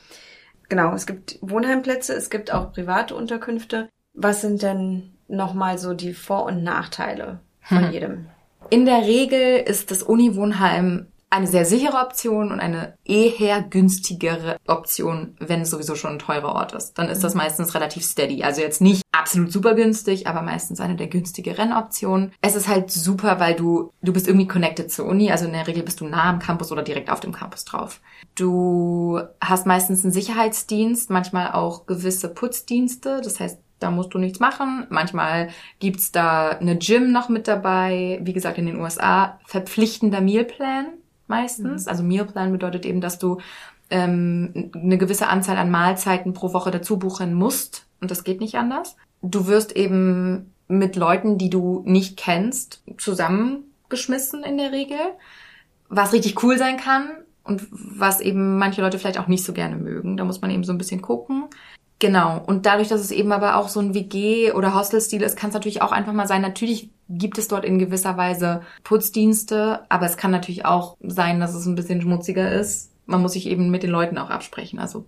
Genau, 0.69 0.95
es 0.95 1.07
gibt 1.07 1.38
Wohnheimplätze, 1.43 2.14
es 2.14 2.31
gibt 2.31 2.52
auch 2.52 2.73
private 2.73 3.14
Unterkünfte. 3.14 3.88
Was 4.14 4.41
sind 4.41 4.62
denn 4.62 5.12
nochmal 5.29 5.79
so 5.79 5.93
die 5.93 6.14
Vor- 6.14 6.47
und 6.47 6.62
Nachteile 6.62 7.41
von 7.61 7.87
hm. 7.87 7.93
jedem? 7.93 8.26
In 8.71 8.87
der 8.87 9.02
Regel 9.02 9.59
ist 9.59 9.91
das 9.91 10.02
Uni-Wohnheim 10.02 11.09
eine 11.33 11.47
sehr 11.47 11.65
sichere 11.65 11.97
Option 11.97 12.53
und 12.53 12.61
eine 12.61 12.99
eher 13.07 13.62
günstigere 13.62 14.59
Option, 14.67 15.35
wenn 15.41 15.62
es 15.62 15.71
sowieso 15.71 15.95
schon 15.95 16.12
ein 16.12 16.19
teurer 16.19 16.55
Ort 16.55 16.75
ist. 16.75 16.93
Dann 16.95 17.09
ist 17.09 17.25
das 17.25 17.33
mhm. 17.33 17.39
meistens 17.39 17.75
relativ 17.75 18.05
steady. 18.05 18.43
Also 18.43 18.61
jetzt 18.61 18.83
nicht 18.83 19.03
absolut 19.12 19.51
super 19.51 19.75
günstig, 19.75 20.27
aber 20.27 20.43
meistens 20.43 20.79
eine 20.81 20.95
der 20.95 21.07
günstigeren 21.07 21.73
Optionen. 21.73 22.33
Es 22.43 22.55
ist 22.55 22.69
halt 22.69 22.91
super, 22.91 23.41
weil 23.41 23.55
du, 23.55 23.93
du 24.03 24.12
bist 24.12 24.29
irgendwie 24.29 24.47
connected 24.47 24.93
zur 24.93 25.07
Uni. 25.07 25.31
Also 25.31 25.47
in 25.47 25.55
der 25.55 25.67
Regel 25.67 25.83
bist 25.83 26.03
du 26.03 26.05
nah 26.05 26.29
am 26.29 26.39
Campus 26.39 26.71
oder 26.71 26.83
direkt 26.83 27.09
auf 27.09 27.21
dem 27.21 27.33
Campus 27.33 27.65
drauf. 27.65 28.03
Du 28.35 29.19
hast 29.41 29.65
meistens 29.65 30.05
einen 30.05 30.12
Sicherheitsdienst, 30.12 31.09
manchmal 31.09 31.53
auch 31.53 31.87
gewisse 31.87 32.29
Putzdienste. 32.29 33.23
Das 33.25 33.41
heißt, 33.41 33.59
da 33.79 33.91
musst 33.91 34.12
du 34.12 34.19
nichts 34.19 34.39
machen. 34.39 34.87
Manchmal 34.91 35.49
gibt's 35.79 36.12
da 36.12 36.51
eine 36.51 36.77
Gym 36.77 37.11
noch 37.11 37.31
mit 37.31 37.49
dabei. 37.49 38.21
Wie 38.23 38.35
gesagt, 38.35 38.59
in 38.59 38.67
den 38.67 38.79
USA 38.79 39.41
verpflichtender 39.47 40.21
Mealplan 40.21 40.89
meistens. 41.33 41.85
Mhm. 41.85 41.89
Also 41.89 42.03
Mealplan 42.03 42.53
bedeutet 42.53 42.85
eben, 42.85 43.01
dass 43.01 43.19
du 43.19 43.39
ähm, 43.91 44.71
eine 44.75 44.99
gewisse 44.99 45.29
Anzahl 45.29 45.57
an 45.57 45.71
Mahlzeiten 45.71 46.35
pro 46.35 46.53
Woche 46.53 46.71
dazu 46.71 46.99
buchen 46.99 47.33
musst. 47.33 47.87
Und 48.01 48.11
das 48.11 48.23
geht 48.23 48.41
nicht 48.41 48.57
anders. 48.57 48.97
Du 49.23 49.47
wirst 49.47 49.73
eben 49.73 50.53
mit 50.69 50.95
Leuten, 50.97 51.39
die 51.39 51.51
du 51.51 51.83
nicht 51.87 52.17
kennst, 52.17 52.83
zusammengeschmissen 52.99 54.45
in 54.45 54.59
der 54.59 54.73
Regel. 54.73 54.99
Was 55.89 56.12
richtig 56.12 56.43
cool 56.43 56.59
sein 56.59 56.77
kann 56.77 57.11
und 57.45 57.67
was 57.71 58.21
eben 58.21 58.59
manche 58.59 58.83
Leute 58.83 58.99
vielleicht 58.99 59.19
auch 59.19 59.29
nicht 59.29 59.45
so 59.45 59.53
gerne 59.53 59.77
mögen. 59.77 60.17
Da 60.17 60.25
muss 60.25 60.41
man 60.43 60.51
eben 60.51 60.65
so 60.65 60.73
ein 60.73 60.79
bisschen 60.79 61.03
gucken. 61.03 61.45
Genau. 61.99 62.43
Und 62.45 62.67
dadurch, 62.67 62.89
dass 62.89 63.01
es 63.01 63.12
eben 63.12 63.31
aber 63.31 63.57
auch 63.57 63.69
so 63.69 63.81
ein 63.81 63.95
WG- 63.95 64.53
oder 64.53 64.75
Hostelstil 64.75 65.23
ist, 65.23 65.37
kann 65.37 65.49
es 65.49 65.55
natürlich 65.55 65.83
auch 65.83 65.93
einfach 65.93 66.12
mal 66.12 66.27
sein, 66.27 66.43
natürlich 66.43 66.91
gibt 67.19 67.38
es 67.38 67.49
dort 67.49 67.64
in 67.64 67.78
gewisser 67.78 68.16
Weise 68.16 68.62
Putzdienste, 68.85 69.81
aber 69.88 70.07
es 70.07 70.16
kann 70.16 70.31
natürlich 70.31 70.64
auch 70.64 70.97
sein, 71.00 71.40
dass 71.40 71.54
es 71.54 71.66
ein 71.66 71.75
bisschen 71.75 72.00
schmutziger 72.00 72.50
ist. 72.52 72.92
Man 73.07 73.23
muss 73.23 73.33
sich 73.33 73.47
eben 73.47 73.71
mit 73.71 73.83
den 73.83 73.90
Leuten 73.90 74.19
auch 74.19 74.31
absprechen. 74.31 74.78
Also 74.78 75.07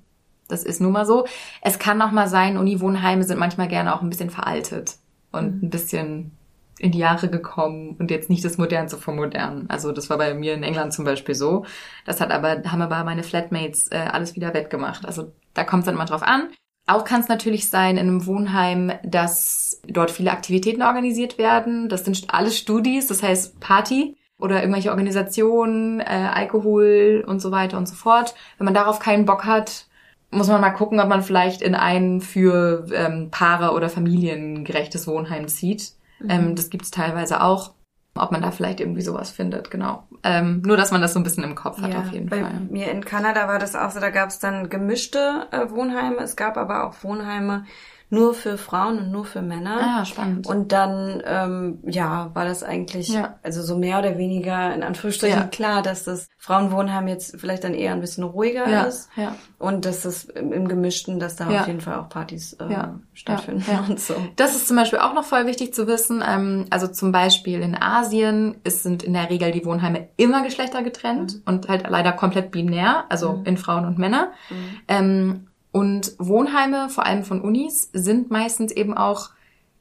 das 0.49 0.63
ist 0.63 0.81
nun 0.81 0.93
mal 0.93 1.07
so. 1.07 1.27
Es 1.63 1.79
kann 1.79 2.03
auch 2.03 2.11
mal 2.11 2.29
sein, 2.29 2.59
Uniwohnheime 2.59 3.25
sind 3.25 3.39
manchmal 3.39 3.69
gerne 3.69 3.95
auch 3.95 4.03
ein 4.03 4.11
bisschen 4.11 4.31
veraltet 4.31 4.97
und 5.33 5.57
mhm. 5.57 5.67
ein 5.67 5.71
bisschen 5.71 6.33
in 6.79 6.93
die 6.93 6.99
Jahre 6.99 7.29
gekommen 7.29 7.97
und 7.99 8.11
jetzt 8.11 8.29
nicht 8.29 8.45
das 8.45 8.59
Modernste 8.59 8.99
vom 8.99 9.17
Modernen. 9.17 9.71
Also 9.71 9.93
das 9.93 10.11
war 10.11 10.19
bei 10.19 10.35
mir 10.35 10.55
in 10.55 10.65
England 10.65 10.93
zum 10.93 11.05
Beispiel 11.05 11.35
so. 11.35 11.65
Das 12.05 12.21
hat 12.21 12.31
aber, 12.31 12.63
haben 12.65 12.83
aber 12.83 13.05
meine 13.05 13.23
Flatmates 13.23 13.89
äh, 13.89 13.97
alles 13.97 14.35
wieder 14.35 14.55
wettgemacht. 14.55 15.07
Also 15.07 15.33
da 15.55 15.65
kommt 15.65 15.83
es 15.83 15.87
dann 15.87 15.95
mal 15.95 16.05
drauf 16.05 16.23
an. 16.23 16.51
Auch 16.87 17.05
kann 17.05 17.21
es 17.21 17.29
natürlich 17.29 17.71
sein 17.71 17.97
in 17.97 18.09
einem 18.09 18.27
Wohnheim, 18.27 18.93
dass 19.03 19.81
dort 19.87 20.11
viele 20.11 20.33
Aktivitäten 20.33 20.83
organisiert 20.83 21.39
werden. 21.39 21.89
Das 21.89 22.05
sind 22.05 22.25
alles 22.29 22.59
Studis, 22.59 23.07
das 23.07 23.23
heißt 23.23 23.59
Party 23.61 24.17
oder 24.39 24.61
irgendwelche 24.61 24.91
Organisationen, 24.91 26.01
äh, 26.01 26.05
Alkohol 26.05 27.25
und 27.27 27.41
so 27.41 27.51
weiter 27.51 27.79
und 27.79 27.89
so 27.89 27.95
fort. 27.95 28.35
Wenn 28.59 28.67
man 28.67 28.75
darauf 28.75 28.99
keinen 28.99 29.25
Bock 29.25 29.45
hat, 29.45 29.87
muss 30.31 30.49
man 30.49 30.61
mal 30.61 30.71
gucken, 30.71 31.01
ob 31.01 31.09
man 31.09 31.23
vielleicht 31.23 31.63
in 31.63 31.75
ein 31.75 32.21
für 32.21 32.87
ähm, 32.93 33.31
Paare 33.31 33.73
oder 33.73 33.89
Familien 33.89 34.65
gerechtes 34.65 35.07
Wohnheim 35.07 35.49
zieht. 35.49 35.93
Mhm. 36.21 36.31
Ähm, 36.31 36.55
das 36.57 36.69
gibt 36.69 36.85
es 36.85 36.91
teilweise 36.91 37.43
auch 37.43 37.73
ob 38.17 38.31
man 38.31 38.43
da 38.43 38.51
vielleicht 38.51 38.81
irgendwie 38.81 39.03
sowas 39.03 39.31
findet, 39.31 39.71
genau. 39.71 40.05
Ähm, 40.25 40.63
nur, 40.65 40.79
dass 40.79 40.91
man 40.91 41.03
das 41.03 41.13
so 41.13 41.21
ein 41.21 41.23
bisschen 41.23 41.45
im 41.45 41.55
Kopf 41.55 41.81
hat, 41.83 41.93
ja, 41.93 42.01
auf 42.01 42.11
jeden 42.11 42.31
bei 42.31 42.41
Fall. 42.41 42.61
Mir 42.71 42.91
in 42.91 43.05
Kanada 43.05 43.47
war 43.47 43.59
das 43.59 43.77
auch 43.77 43.91
so, 43.91 44.01
da 44.01 44.09
gab 44.09 44.31
es 44.31 44.39
dann 44.39 44.71
gemischte 44.71 45.47
äh, 45.51 45.69
Wohnheime, 45.69 46.17
es 46.17 46.35
gab 46.35 46.57
aber 46.57 46.85
auch 46.85 46.95
Wohnheime, 47.03 47.67
nur 48.15 48.35
für 48.35 48.57
Frauen 48.57 48.99
und 48.99 49.11
nur 49.11 49.25
für 49.25 49.43
Männer. 49.43 49.79
Ah, 49.81 50.05
spannend. 50.05 50.47
Und 50.47 50.73
dann, 50.73 51.23
ähm, 51.27 51.79
ja, 51.85 52.31
war 52.35 52.45
das 52.45 52.63
eigentlich, 52.63 53.09
ja. 53.09 53.39
also 53.43 53.63
so 53.63 53.77
mehr 53.77 53.99
oder 53.99 54.17
weniger 54.17 54.75
in 54.75 54.83
Anführungsstrichen 54.83 55.39
ja. 55.39 55.47
klar, 55.47 55.83
dass 55.83 56.05
das 56.05 56.29
Frauenwohnheim 56.39 57.09
jetzt 57.09 57.39
vielleicht 57.39 57.65
dann 57.65 57.75
eher 57.75 57.93
ein 57.93 58.01
bisschen 58.01 58.25
ruhiger 58.25 58.69
ja. 58.69 58.83
ist. 58.85 59.09
Ja. 59.17 59.35
Und 59.59 59.85
dass 59.85 60.03
das 60.03 60.25
im, 60.25 60.53
im 60.53 60.69
Gemischten, 60.69 61.19
dass 61.19 61.37
da 61.37 61.49
auf 61.49 61.67
jeden 61.67 61.81
Fall 61.81 61.99
auch 61.99 62.09
Partys 62.09 62.55
äh, 62.55 62.89
stattfinden 63.13 63.65
und 63.89 64.01
so. 64.01 64.15
Das 64.37 64.55
ist 64.55 64.69
zum 64.69 64.77
Beispiel 64.77 65.01
auch 65.01 65.15
noch 65.15 65.25
voll 65.25 65.47
wichtig 65.47 65.75
zu 65.75 65.87
wissen. 65.87 66.23
Ähm, 66.27 66.67
also 66.71 66.87
zum 66.87 67.13
Beispiel 67.13 67.61
in 67.61 67.75
Asien 67.75 68.57
ist, 68.65 68.83
sind 68.83 69.03
in 69.03 69.13
der 69.13 69.29
Regel 69.29 69.51
die 69.51 69.65
Wohnheime 69.65 70.09
immer 70.17 70.43
geschlechtergetrennt 70.43 71.35
mhm. 71.35 71.43
und 71.47 71.69
halt 71.69 71.89
leider 71.89 72.13
komplett 72.13 72.51
binär, 72.51 73.05
also 73.09 73.33
mhm. 73.33 73.47
in 73.47 73.57
Frauen 73.57 73.85
und 73.85 73.99
Männer. 73.99 74.33
Mhm. 74.51 74.81
Ähm, 74.89 75.47
und 75.75 76.15
Wohnheime, 76.19 76.89
vor 76.89 77.05
allem 77.05 77.25
von 77.25 77.41
Unis, 77.41 77.91
sind 77.93 78.31
meistens 78.31 78.71
eben 78.71 78.97
auch 78.97 79.31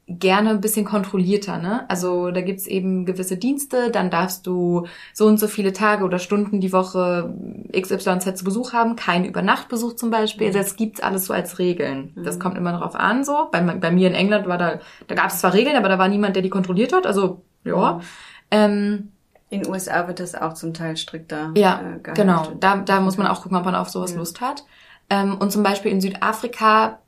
gerne 0.07 0.49
ein 0.49 0.59
bisschen 0.59 0.85
kontrollierter. 0.85 1.59
Ne? 1.59 1.87
Also 1.87 2.31
da 2.31 2.41
gibt's 2.41 2.65
eben 2.65 3.05
gewisse 3.05 3.37
Dienste, 3.37 3.91
dann 3.91 4.09
darfst 4.09 4.47
du 4.47 4.87
so 5.13 5.27
und 5.27 5.39
so 5.39 5.47
viele 5.47 5.71
Tage 5.71 6.03
oder 6.03 6.17
Stunden 6.17 6.61
die 6.61 6.73
Woche 6.73 7.31
XYZ 7.71 8.39
zu 8.39 8.43
Besuch 8.43 8.73
haben, 8.73 8.95
kein 8.95 9.23
Übernachtbesuch 9.23 9.93
zum 9.93 10.09
Beispiel. 10.09 10.49
Mhm. 10.49 10.53
Das 10.53 10.77
gibt's 10.77 10.99
alles 10.99 11.25
so 11.25 11.33
als 11.33 11.59
Regeln. 11.59 12.13
Mhm. 12.15 12.23
Das 12.23 12.39
kommt 12.39 12.57
immer 12.57 12.71
darauf 12.71 12.95
an 12.95 13.23
so. 13.23 13.49
Bei, 13.51 13.61
bei 13.61 13.91
mir 13.91 14.07
in 14.07 14.15
England 14.15 14.47
war 14.47 14.57
da, 14.57 14.79
da 15.05 15.13
gab 15.13 15.27
es 15.27 15.37
zwar 15.37 15.53
Regeln, 15.53 15.75
aber 15.75 15.89
da 15.89 15.99
war 15.99 16.07
niemand, 16.07 16.35
der 16.35 16.41
die 16.41 16.49
kontrolliert 16.49 16.91
hat. 16.91 17.05
Also 17.05 17.43
ja. 17.65 17.93
Mhm. 17.93 18.01
Ähm, 18.49 19.09
in 19.51 19.61
den 19.61 19.71
USA 19.71 20.07
wird 20.07 20.19
das 20.19 20.33
auch 20.33 20.53
zum 20.53 20.73
Teil 20.73 20.97
strikter. 20.97 21.51
Ja, 21.55 21.79
äh, 21.79 22.13
genau. 22.15 22.53
Da, 22.59 22.77
da 22.77 22.99
muss 22.99 23.17
man 23.17 23.27
auch 23.27 23.43
gucken, 23.43 23.57
ob 23.57 23.65
man 23.65 23.75
auf 23.75 23.89
sowas 23.89 24.13
ja. 24.13 24.17
Lust 24.17 24.41
hat. 24.41 24.63
Ähm, 25.13 25.37
und 25.37 25.51
zum 25.51 25.61
Beispiel 25.61 25.91
in 25.91 26.01
Südafrika 26.01 26.99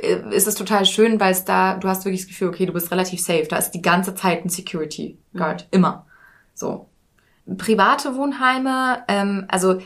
äh, 0.00 0.20
ist 0.30 0.46
es 0.46 0.54
total 0.54 0.86
schön, 0.86 1.18
weil 1.18 1.32
es 1.32 1.44
da, 1.44 1.74
du 1.74 1.88
hast 1.88 2.04
wirklich 2.04 2.22
das 2.22 2.28
Gefühl, 2.28 2.48
okay, 2.48 2.66
du 2.66 2.72
bist 2.72 2.92
relativ 2.92 3.20
safe. 3.20 3.46
Da 3.48 3.56
ist 3.56 3.72
die 3.72 3.82
ganze 3.82 4.14
Zeit 4.14 4.44
ein 4.44 4.48
Security 4.48 5.18
Guard. 5.34 5.62
Mhm. 5.64 5.78
Immer. 5.78 6.06
So. 6.54 6.88
Private 7.58 8.14
Wohnheime, 8.14 9.02
ähm, 9.08 9.46
also 9.48 9.80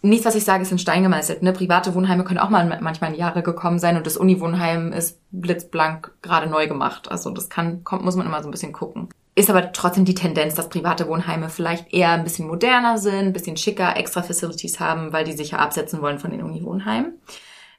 nichts, 0.00 0.24
was 0.24 0.34
ich 0.34 0.44
sage, 0.44 0.62
ist 0.62 0.72
in 0.72 0.78
Stein 0.78 1.02
gemeißelt. 1.02 1.42
Ne? 1.42 1.52
Private 1.52 1.94
Wohnheime 1.94 2.24
können 2.24 2.38
auch 2.38 2.50
mal 2.50 2.78
manchmal 2.80 3.12
in 3.12 3.18
Jahre 3.18 3.42
gekommen 3.42 3.78
sein 3.78 3.96
und 3.96 4.06
das 4.06 4.16
Uni-Wohnheim 4.16 4.92
ist 4.92 5.18
blitzblank 5.32 6.12
gerade 6.22 6.48
neu 6.48 6.68
gemacht. 6.68 7.10
Also 7.10 7.30
das 7.30 7.50
kann, 7.50 7.84
kommt, 7.84 8.04
muss 8.04 8.16
man 8.16 8.26
immer 8.26 8.42
so 8.42 8.48
ein 8.48 8.52
bisschen 8.52 8.72
gucken. 8.72 9.08
Ist 9.34 9.48
aber 9.48 9.72
trotzdem 9.72 10.04
die 10.04 10.14
Tendenz, 10.14 10.54
dass 10.54 10.68
private 10.68 11.08
Wohnheime 11.08 11.48
vielleicht 11.48 11.92
eher 11.92 12.10
ein 12.10 12.24
bisschen 12.24 12.46
moderner 12.46 12.98
sind, 12.98 13.28
ein 13.28 13.32
bisschen 13.32 13.56
schicker, 13.56 13.96
extra 13.96 14.22
Facilities 14.22 14.78
haben, 14.78 15.12
weil 15.12 15.24
die 15.24 15.32
sich 15.32 15.52
ja 15.52 15.58
absetzen 15.58 16.02
wollen 16.02 16.18
von 16.18 16.30
den 16.30 16.42
Uni-Wohnheimen. 16.42 17.14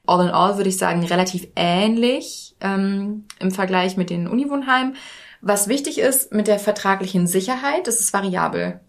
All 0.06 0.26
in 0.26 0.32
all 0.32 0.56
würde 0.56 0.68
ich 0.68 0.78
sagen, 0.78 1.04
relativ 1.04 1.46
ähnlich 1.54 2.56
ähm, 2.60 3.24
im 3.38 3.52
Vergleich 3.52 3.96
mit 3.96 4.10
den 4.10 4.26
Uni-Wohnheimen. 4.26 4.96
Was 5.40 5.68
wichtig 5.68 5.98
ist 5.98 6.32
mit 6.32 6.48
der 6.48 6.58
vertraglichen 6.58 7.26
Sicherheit, 7.26 7.86
das 7.86 8.00
ist 8.00 8.12
variabel. 8.12 8.80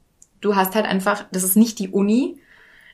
Du 0.41 0.55
hast 0.55 0.73
halt 0.73 0.85
einfach, 0.85 1.25
das 1.31 1.43
ist 1.43 1.55
nicht 1.55 1.77
die 1.79 1.89
Uni, 1.89 2.39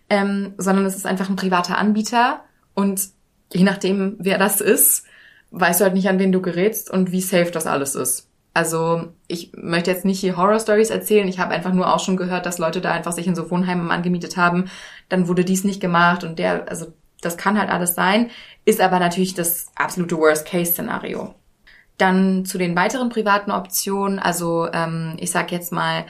ähm, 0.09 0.53
sondern 0.57 0.85
es 0.85 0.97
ist 0.97 1.05
einfach 1.05 1.29
ein 1.29 1.35
privater 1.37 1.77
Anbieter 1.77 2.43
und 2.73 3.09
je 3.53 3.63
nachdem, 3.63 4.17
wer 4.19 4.37
das 4.37 4.59
ist, 4.59 5.05
weißt 5.51 5.79
du 5.79 5.85
halt 5.85 5.93
nicht, 5.93 6.09
an 6.09 6.19
wen 6.19 6.31
du 6.31 6.41
gerätst 6.41 6.91
und 6.91 7.11
wie 7.11 7.21
safe 7.21 7.51
das 7.51 7.67
alles 7.67 7.95
ist. 7.95 8.30
Also 8.53 9.13
ich 9.27 9.51
möchte 9.55 9.91
jetzt 9.91 10.03
nicht 10.03 10.19
hier 10.19 10.35
Horror-Stories 10.35 10.89
erzählen. 10.89 11.27
Ich 11.27 11.39
habe 11.39 11.53
einfach 11.53 11.71
nur 11.71 11.93
auch 11.93 11.99
schon 11.99 12.17
gehört, 12.17 12.45
dass 12.45 12.57
Leute 12.57 12.81
da 12.81 12.91
einfach 12.91 13.13
sich 13.13 13.27
in 13.27 13.35
so 13.35 13.49
Wohnheimen 13.49 13.91
angemietet 13.91 14.35
haben. 14.35 14.69
Dann 15.07 15.27
wurde 15.27 15.45
dies 15.45 15.63
nicht 15.63 15.79
gemacht 15.79 16.23
und 16.23 16.37
der, 16.37 16.67
also 16.69 16.87
das 17.21 17.37
kann 17.37 17.57
halt 17.57 17.69
alles 17.69 17.95
sein, 17.95 18.29
ist 18.65 18.81
aber 18.81 18.99
natürlich 18.99 19.33
das 19.33 19.71
absolute 19.75 20.17
Worst-Case-Szenario. 20.17 21.33
Dann 21.97 22.45
zu 22.45 22.57
den 22.57 22.75
weiteren 22.75 23.09
privaten 23.09 23.51
Optionen, 23.51 24.19
also 24.19 24.67
ähm, 24.73 25.15
ich 25.19 25.31
sag 25.31 25.51
jetzt 25.51 25.71
mal 25.71 26.05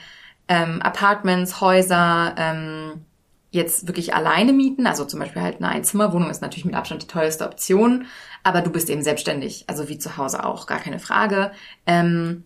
ähm, 0.48 0.80
Apartments, 0.82 1.60
Häuser, 1.60 2.34
ähm, 2.38 3.04
jetzt 3.50 3.86
wirklich 3.86 4.14
alleine 4.14 4.54
mieten, 4.54 4.86
also 4.86 5.04
zum 5.04 5.20
Beispiel 5.20 5.42
halt 5.42 5.58
eine 5.58 5.68
Einzimmerwohnung 5.68 6.30
ist 6.30 6.40
natürlich 6.40 6.64
mit 6.64 6.74
Abstand 6.74 7.02
die 7.02 7.06
teuerste 7.06 7.44
Option, 7.44 8.06
aber 8.42 8.60
du 8.60 8.70
bist 8.70 8.90
eben 8.90 9.02
selbstständig, 9.02 9.64
also 9.68 9.88
wie 9.88 9.98
zu 9.98 10.16
Hause 10.16 10.44
auch, 10.44 10.66
gar 10.66 10.78
keine 10.78 10.98
Frage. 10.98 11.52
Ähm, 11.86 12.44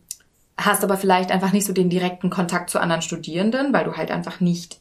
hast 0.58 0.84
aber 0.84 0.96
vielleicht 0.96 1.30
einfach 1.30 1.52
nicht 1.52 1.66
so 1.66 1.72
den 1.72 1.90
direkten 1.90 2.30
Kontakt 2.30 2.70
zu 2.70 2.80
anderen 2.80 3.02
Studierenden, 3.02 3.72
weil 3.72 3.84
du 3.84 3.96
halt 3.96 4.10
einfach 4.10 4.40
nicht 4.40 4.80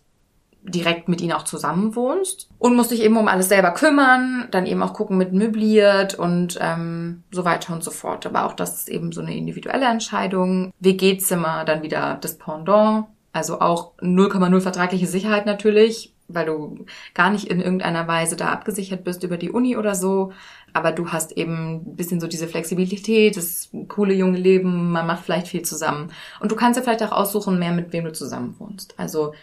direkt 0.67 1.07
mit 1.07 1.21
ihnen 1.21 1.33
auch 1.33 1.43
zusammen 1.43 1.95
wohnst 1.95 2.49
und 2.57 2.75
musst 2.75 2.91
dich 2.91 3.01
eben 3.01 3.17
um 3.17 3.27
alles 3.27 3.49
selber 3.49 3.71
kümmern, 3.71 4.47
dann 4.51 4.65
eben 4.65 4.81
auch 4.81 4.93
gucken 4.93 5.17
mit 5.17 5.31
möbliert 5.31 6.15
und 6.15 6.57
ähm, 6.59 7.23
so 7.31 7.45
weiter 7.45 7.73
und 7.73 7.83
so 7.83 7.91
fort. 7.91 8.25
Aber 8.25 8.45
auch 8.45 8.53
das 8.53 8.79
ist 8.79 8.89
eben 8.89 9.11
so 9.11 9.21
eine 9.21 9.35
individuelle 9.35 9.85
Entscheidung. 9.85 10.73
WG-Zimmer, 10.79 11.65
dann 11.65 11.83
wieder 11.83 12.17
das 12.19 12.37
Pendant, 12.37 13.05
also 13.31 13.61
auch 13.61 13.93
0,0 13.99 14.61
vertragliche 14.61 15.07
Sicherheit 15.07 15.45
natürlich, 15.45 16.14
weil 16.27 16.45
du 16.45 16.85
gar 17.13 17.29
nicht 17.29 17.47
in 17.47 17.61
irgendeiner 17.61 18.07
Weise 18.07 18.35
da 18.35 18.49
abgesichert 18.49 19.03
bist 19.03 19.23
über 19.23 19.37
die 19.37 19.51
Uni 19.51 19.77
oder 19.77 19.95
so. 19.95 20.31
Aber 20.73 20.91
du 20.91 21.11
hast 21.11 21.33
eben 21.33 21.75
ein 21.75 21.95
bisschen 21.95 22.19
so 22.19 22.27
diese 22.27 22.47
Flexibilität, 22.47 23.37
das 23.37 23.69
coole 23.87 24.13
junge 24.13 24.37
Leben, 24.37 24.91
man 24.91 25.07
macht 25.07 25.23
vielleicht 25.23 25.47
viel 25.47 25.61
zusammen. 25.61 26.11
Und 26.39 26.51
du 26.51 26.55
kannst 26.55 26.77
ja 26.77 26.83
vielleicht 26.83 27.03
auch 27.03 27.11
aussuchen, 27.11 27.59
mehr 27.59 27.71
mit 27.71 27.93
wem 27.93 28.05
du 28.05 28.13
zusammen 28.13 28.55
wohnst. 28.59 28.93
Also 28.97 29.33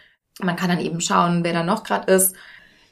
man 0.40 0.56
kann 0.56 0.68
dann 0.68 0.80
eben 0.80 1.00
schauen, 1.00 1.44
wer 1.44 1.52
da 1.52 1.62
noch 1.62 1.84
gerade 1.84 2.12
ist. 2.12 2.36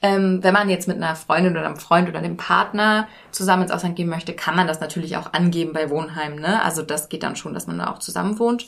Ähm, 0.03 0.43
wenn 0.43 0.55
man 0.55 0.71
jetzt 0.71 0.89
mit 0.89 0.97
einer 0.97 1.15
Freundin 1.15 1.53
oder 1.53 1.67
einem 1.67 1.77
Freund 1.77 2.09
oder 2.09 2.19
einem 2.19 2.39
Partner 2.39 3.07
zusammen 3.33 3.65
ins 3.65 3.73
Ausland 3.73 3.97
gehen 3.97 4.09
möchte, 4.09 4.33
kann 4.33 4.57
man 4.57 4.67
das 4.67 4.81
natürlich 4.81 5.17
auch 5.19 5.35
angeben 5.35 5.75
bei 5.75 5.91
Wohnheim. 5.91 6.37
Ne? 6.37 6.63
Also 6.63 6.83
das 6.83 7.11
geht 7.11 7.23
dann 7.23 7.37
schon, 7.37 7.53
dass 7.53 7.67
man 7.67 7.79
da 7.79 7.91
auch 7.91 7.99
zusammen 7.99 8.39
wohnt. 8.39 8.67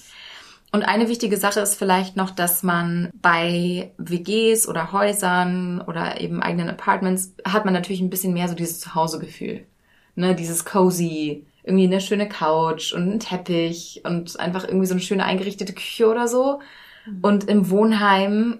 Und 0.73 0.85
eine 0.85 1.09
wichtige 1.09 1.37
Sache 1.37 1.61
ist 1.61 1.75
vielleicht 1.75 2.17
noch, 2.17 2.31
dass 2.31 2.63
man 2.63 3.11
bei 3.21 3.93
WGs 3.99 4.67
oder 4.67 4.93
Häusern 4.93 5.83
oder 5.83 6.19
eben 6.21 6.43
eigenen 6.43 6.71
Apartments 6.71 7.35
hat 7.47 7.67
man 7.67 7.75
natürlich 7.75 8.01
ein 8.01 8.09
bisschen 8.09 8.33
mehr 8.33 8.49
so 8.49 8.55
dieses 8.55 8.81
Zuhausegefühl. 8.81 9.67
Ne, 10.15 10.35
dieses 10.35 10.65
cozy, 10.65 11.47
irgendwie 11.63 11.85
eine 11.85 12.01
schöne 12.01 12.29
Couch 12.29 12.93
und 12.93 13.09
ein 13.09 13.21
Teppich 13.21 14.03
und 14.05 14.39
einfach 14.41 14.65
irgendwie 14.65 14.87
so 14.87 14.95
eine 14.95 15.01
schöne 15.01 15.25
eingerichtete 15.25 15.75
Küche 15.75 16.09
oder 16.09 16.27
so. 16.27 16.61
Mhm. 17.07 17.19
Und 17.23 17.49
im 17.49 17.71
Wohnheim 17.71 18.59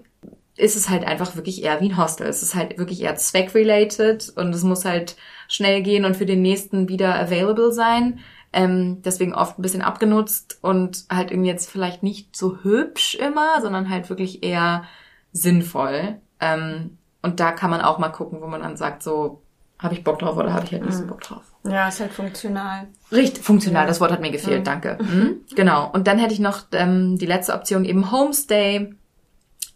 ist 0.55 0.75
es 0.75 0.89
halt 0.89 1.03
einfach 1.05 1.35
wirklich 1.35 1.63
eher 1.63 1.81
wie 1.81 1.89
ein 1.89 1.97
Hostel. 1.97 2.27
Es 2.27 2.43
ist 2.43 2.53
halt 2.53 2.77
wirklich 2.77 3.01
eher 3.01 3.15
zweckrelated 3.15 4.33
und 4.35 4.53
es 4.53 4.63
muss 4.63 4.85
halt 4.85 5.15
schnell 5.47 5.81
gehen 5.81 6.05
und 6.05 6.15
für 6.15 6.27
den 6.27 6.41
nächsten 6.41 6.89
wieder 6.89 7.19
available 7.19 7.71
sein. 7.71 8.19
Ähm, 8.53 9.01
deswegen 9.01 9.33
oft 9.33 9.57
ein 9.57 9.63
bisschen 9.63 9.81
abgenutzt 9.81 10.59
und 10.61 11.05
halt 11.11 11.31
irgendwie 11.31 11.49
jetzt 11.49 11.69
vielleicht 11.69 12.03
nicht 12.03 12.35
so 12.35 12.59
hübsch 12.63 13.15
immer, 13.15 13.61
sondern 13.61 13.89
halt 13.89 14.09
wirklich 14.09 14.43
eher 14.43 14.83
sinnvoll. 15.31 16.17
Ähm, 16.39 16.97
und 17.23 17.39
da 17.39 17.51
kann 17.51 17.71
man 17.71 17.81
auch 17.81 17.97
mal 17.97 18.09
gucken, 18.09 18.41
wo 18.41 18.47
man 18.47 18.61
dann 18.61 18.77
sagt, 18.77 19.01
so, 19.01 19.41
habe 19.79 19.95
ich 19.95 20.03
Bock 20.03 20.19
drauf 20.19 20.37
oder 20.37 20.53
habe 20.53 20.65
ich 20.65 20.71
halt 20.71 20.85
nicht 20.85 20.95
so 20.95 21.03
mhm. 21.03 21.07
Bock 21.07 21.21
drauf. 21.21 21.43
Ja, 21.63 21.87
ist 21.87 21.99
halt 21.99 22.13
funktional. 22.13 22.87
Richtig, 23.11 23.43
funktional, 23.43 23.83
ja. 23.83 23.87
das 23.87 23.99
Wort 23.99 24.11
hat 24.11 24.21
mir 24.21 24.31
gefehlt, 24.31 24.59
mhm. 24.59 24.63
danke. 24.63 24.97
Mhm. 25.03 25.41
Genau. 25.55 25.89
Und 25.91 26.07
dann 26.07 26.19
hätte 26.19 26.33
ich 26.33 26.39
noch 26.39 26.63
ähm, 26.71 27.17
die 27.17 27.25
letzte 27.25 27.53
Option, 27.53 27.85
eben 27.85 28.11
Homestay. 28.11 28.93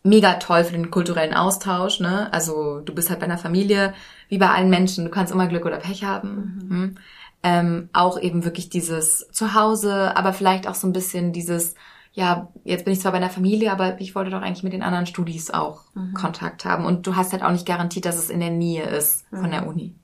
Mega 0.03 0.35
toll 0.35 0.63
für 0.63 0.71
den 0.71 0.89
kulturellen 0.89 1.33
Austausch, 1.33 1.99
ne? 1.99 2.31
Also 2.31 2.79
du 2.79 2.93
bist 2.93 3.09
halt 3.09 3.19
bei 3.19 3.25
einer 3.25 3.37
Familie, 3.37 3.93
wie 4.29 4.37
bei 4.37 4.49
allen 4.49 4.69
Menschen, 4.69 5.03
du 5.03 5.11
kannst 5.11 5.33
immer 5.33 5.47
Glück 5.47 5.65
oder 5.65 5.77
Pech 5.77 6.05
haben. 6.05 6.61
Mhm. 6.69 6.77
Mhm 6.77 6.97
ähm, 7.43 7.89
auch 7.93 8.19
eben 8.19 8.43
wirklich 8.43 8.69
dieses 8.69 9.27
Zuhause, 9.31 10.15
aber 10.15 10.33
vielleicht 10.33 10.67
auch 10.67 10.75
so 10.75 10.87
ein 10.87 10.93
bisschen 10.93 11.33
dieses, 11.33 11.75
ja, 12.13 12.47
jetzt 12.63 12.85
bin 12.85 12.93
ich 12.93 12.99
zwar 12.99 13.11
bei 13.11 13.19
einer 13.19 13.29
Familie, 13.29 13.71
aber 13.71 14.01
ich 14.01 14.15
wollte 14.15 14.31
doch 14.31 14.41
eigentlich 14.41 14.63
mit 14.63 14.73
den 14.73 14.83
anderen 14.83 15.05
Studis 15.05 15.51
auch 15.51 15.83
mhm. 15.93 16.13
Kontakt 16.13 16.65
haben. 16.65 16.85
Und 16.85 17.05
du 17.05 17.15
hast 17.15 17.31
halt 17.31 17.43
auch 17.43 17.51
nicht 17.51 17.65
garantiert, 17.65 18.05
dass 18.05 18.17
es 18.17 18.29
in 18.29 18.39
der 18.39 18.49
Nähe 18.49 18.83
ist 18.83 19.25
von 19.29 19.47
mhm. 19.47 19.51
der 19.51 19.67
Uni. 19.67 19.95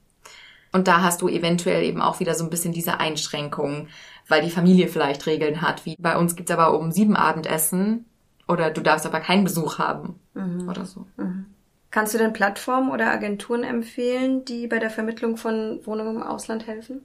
Und 0.72 0.88
da 0.88 1.02
hast 1.02 1.22
du 1.22 1.28
eventuell 1.28 1.84
eben 1.84 2.02
auch 2.02 2.19
wieder 2.19 2.34
so 2.34 2.43
ein 2.43 2.50
bisschen 2.50 2.74
diese 2.74 3.00
Einschränkungen, 3.00 3.89
weil 4.28 4.41
die 4.41 4.50
Familie 4.50 4.88
vielleicht 4.88 5.26
Regeln 5.28 5.62
hat. 5.62 5.86
Wie 5.86 5.96
bei 6.00 6.17
uns 6.17 6.36
gibt's 6.36 6.52
aber 6.52 6.78
um 6.78 6.91
sieben 6.91 7.15
Abendessen 7.15 8.06
oder 8.48 8.72
du 8.72 8.82
darfst 8.82 9.06
aber 9.06 9.19
keinen 9.19 9.43
Besuch 9.43 9.78
haben 9.78 10.19
mhm. 10.34 10.67
oder 10.67 10.86
so. 10.86 11.06
Mhm. 11.17 11.46
Kannst 11.91 12.15
du 12.15 12.17
denn 12.17 12.34
Plattformen 12.34 12.89
oder 12.89 13.12
Agenturen 13.12 13.63
empfehlen, 13.63 14.46
die 14.46 14.65
bei 14.65 14.80
der 14.80 14.89
Vermittlung 14.89 15.38
von 15.38 15.80
Wohnungen 15.86 16.15
im 16.17 16.24
Ausland 16.24 16.65
helfen? 16.65 17.02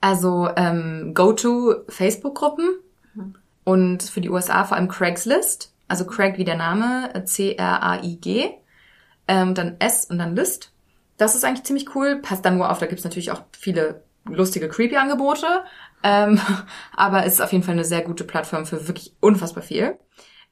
Also 0.00 0.48
ähm, 0.56 1.12
Go-to 1.14 1.84
Facebook-Gruppen 1.88 2.78
mhm. 3.14 3.34
und 3.64 4.02
für 4.02 4.20
die 4.20 4.30
USA 4.30 4.64
vor 4.64 4.76
allem 4.76 4.88
Craigslist. 4.88 5.74
Also 5.88 6.06
Craig 6.06 6.38
wie 6.38 6.44
der 6.44 6.56
Name, 6.56 7.10
C-R-A-I-G. 7.24 8.50
Ähm, 9.28 9.54
dann 9.54 9.76
S 9.78 10.06
und 10.06 10.18
dann 10.18 10.34
List. 10.34 10.72
Das 11.16 11.34
ist 11.34 11.44
eigentlich 11.44 11.64
ziemlich 11.64 11.94
cool. 11.94 12.20
Passt 12.22 12.44
dann 12.44 12.56
nur 12.56 12.70
auf, 12.70 12.78
da 12.78 12.86
gibt's 12.86 13.04
natürlich 13.04 13.30
auch 13.30 13.42
viele 13.52 14.02
lustige, 14.24 14.68
creepy 14.68 14.96
Angebote. 14.96 15.46
Ähm, 16.02 16.40
aber 16.96 17.26
ist 17.26 17.42
auf 17.42 17.52
jeden 17.52 17.64
Fall 17.64 17.74
eine 17.74 17.84
sehr 17.84 18.02
gute 18.02 18.24
Plattform 18.24 18.66
für 18.66 18.88
wirklich 18.88 19.14
unfassbar 19.20 19.62
viel. 19.62 19.98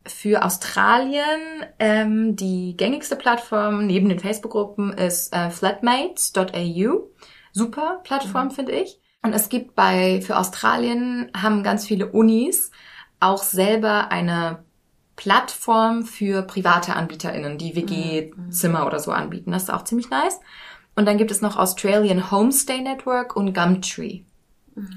Für 0.07 0.45
Australien 0.45 1.65
ähm, 1.79 2.37
die 2.37 2.77
gängigste 2.77 3.17
Plattform 3.17 3.87
neben 3.87 4.09
den 4.09 4.21
Facebook-Gruppen 4.21 4.93
ist 4.93 5.35
äh, 5.35 5.51
flatmates.au. 5.51 7.11
Super 7.53 8.01
Plattform, 8.05 8.47
mhm. 8.47 8.51
finde 8.53 8.73
ich. 8.73 9.01
Und 9.23 9.33
es 9.33 9.49
gibt 9.49 9.75
bei, 9.75 10.21
für 10.23 10.39
Australien 10.39 11.31
haben 11.37 11.63
ganz 11.63 11.87
viele 11.87 12.07
Unis 12.09 12.71
auch 13.21 13.43
selber 13.43 14.11
eine 14.11 14.65
Plattform 15.17 16.05
für 16.05 16.43
private 16.43 16.95
AnbieterInnen, 16.95 17.59
die 17.59 17.75
WG-Zimmer 17.75 18.87
oder 18.87 19.01
so 19.01 19.11
anbieten. 19.11 19.51
Das 19.51 19.65
ist 19.65 19.71
auch 19.71 19.83
ziemlich 19.83 20.11
nice. 20.11 20.39
Und 20.95 21.07
dann 21.07 21.19
gibt 21.19 21.33
es 21.33 21.43
noch 21.43 21.57
Australian 21.57 22.31
Homestay 22.31 22.81
Network 22.81 23.35
und 23.35 23.53
Gumtree. 23.53 24.23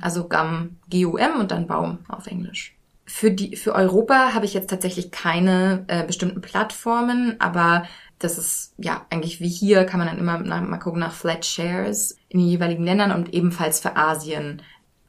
Also 0.01 0.29
Gum, 0.29 0.77
G-U-M 0.89 1.39
und 1.39 1.51
dann 1.51 1.65
Baum 1.65 1.99
auf 2.07 2.27
Englisch. 2.27 2.77
Für 3.05 3.31
die, 3.31 3.55
für 3.55 3.73
Europa 3.73 4.33
habe 4.33 4.45
ich 4.45 4.53
jetzt 4.53 4.69
tatsächlich 4.69 5.11
keine 5.11 5.85
äh, 5.87 6.05
bestimmten 6.05 6.41
Plattformen, 6.41 7.35
aber 7.39 7.83
das 8.19 8.37
ist 8.37 8.75
ja 8.77 9.05
eigentlich 9.09 9.41
wie 9.41 9.49
hier, 9.49 9.85
kann 9.85 9.99
man 9.99 10.07
dann 10.07 10.19
immer 10.19 10.37
nach, 10.37 10.61
mal 10.61 10.77
gucken 10.77 10.99
nach 10.99 11.13
Flat 11.13 11.45
Shares 11.45 12.15
in 12.31 12.39
den 12.39 12.47
jeweiligen 12.47 12.85
Ländern 12.85 13.11
und 13.11 13.33
ebenfalls 13.33 13.79
für 13.81 13.97
Asien. 13.97 14.61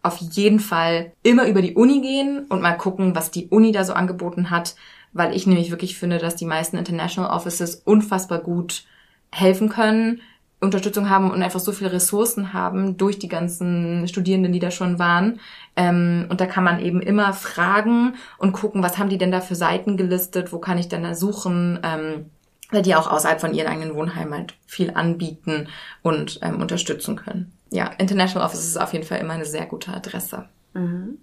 Auf 0.02 0.18
jeden 0.18 0.58
Fall 0.58 1.12
immer 1.22 1.46
über 1.46 1.62
die 1.62 1.74
Uni 1.74 2.00
gehen 2.00 2.46
und 2.48 2.60
mal 2.60 2.72
gucken, 2.72 3.14
was 3.14 3.30
die 3.30 3.46
Uni 3.48 3.70
da 3.70 3.84
so 3.84 3.92
angeboten 3.92 4.50
hat, 4.50 4.74
weil 5.12 5.34
ich 5.36 5.46
nämlich 5.46 5.70
wirklich 5.70 5.96
finde, 5.96 6.18
dass 6.18 6.34
die 6.34 6.46
meisten 6.46 6.76
International 6.76 7.30
Offices 7.30 7.76
unfassbar 7.84 8.40
gut 8.40 8.84
helfen 9.30 9.68
können, 9.68 10.20
Unterstützung 10.60 11.08
haben 11.10 11.30
und 11.30 11.42
einfach 11.42 11.60
so 11.60 11.72
viele 11.72 11.92
Ressourcen 11.92 12.52
haben 12.52 12.96
durch 12.96 13.18
die 13.18 13.28
ganzen 13.28 14.06
Studierenden, 14.08 14.52
die 14.52 14.60
da 14.60 14.70
schon 14.70 14.98
waren. 14.98 15.40
Ähm, 15.76 16.26
und 16.28 16.40
da 16.40 16.46
kann 16.46 16.64
man 16.64 16.80
eben 16.80 17.00
immer 17.00 17.32
fragen 17.32 18.14
und 18.38 18.52
gucken, 18.52 18.82
was 18.82 18.98
haben 18.98 19.08
die 19.08 19.18
denn 19.18 19.32
da 19.32 19.40
für 19.40 19.56
Seiten 19.56 19.96
gelistet, 19.96 20.52
wo 20.52 20.58
kann 20.58 20.78
ich 20.78 20.88
denn 20.88 21.02
da 21.02 21.14
suchen. 21.14 21.80
Ähm, 21.82 22.26
weil 22.72 22.82
die 22.82 22.96
auch 22.96 23.08
außerhalb 23.08 23.40
von 23.40 23.54
ihren 23.54 23.68
eigenen 23.68 23.94
Wohnheimen 23.94 24.34
halt 24.34 24.54
viel 24.66 24.90
anbieten 24.90 25.68
und 26.02 26.40
ähm, 26.42 26.60
unterstützen 26.60 27.16
können. 27.16 27.52
Ja, 27.70 27.86
International 27.98 28.46
Office 28.46 28.66
ist 28.66 28.80
auf 28.80 28.92
jeden 28.92 29.04
Fall 29.04 29.20
immer 29.20 29.34
eine 29.34 29.44
sehr 29.44 29.66
gute 29.66 29.92
Adresse. 29.92 30.46
Mhm. 30.74 31.18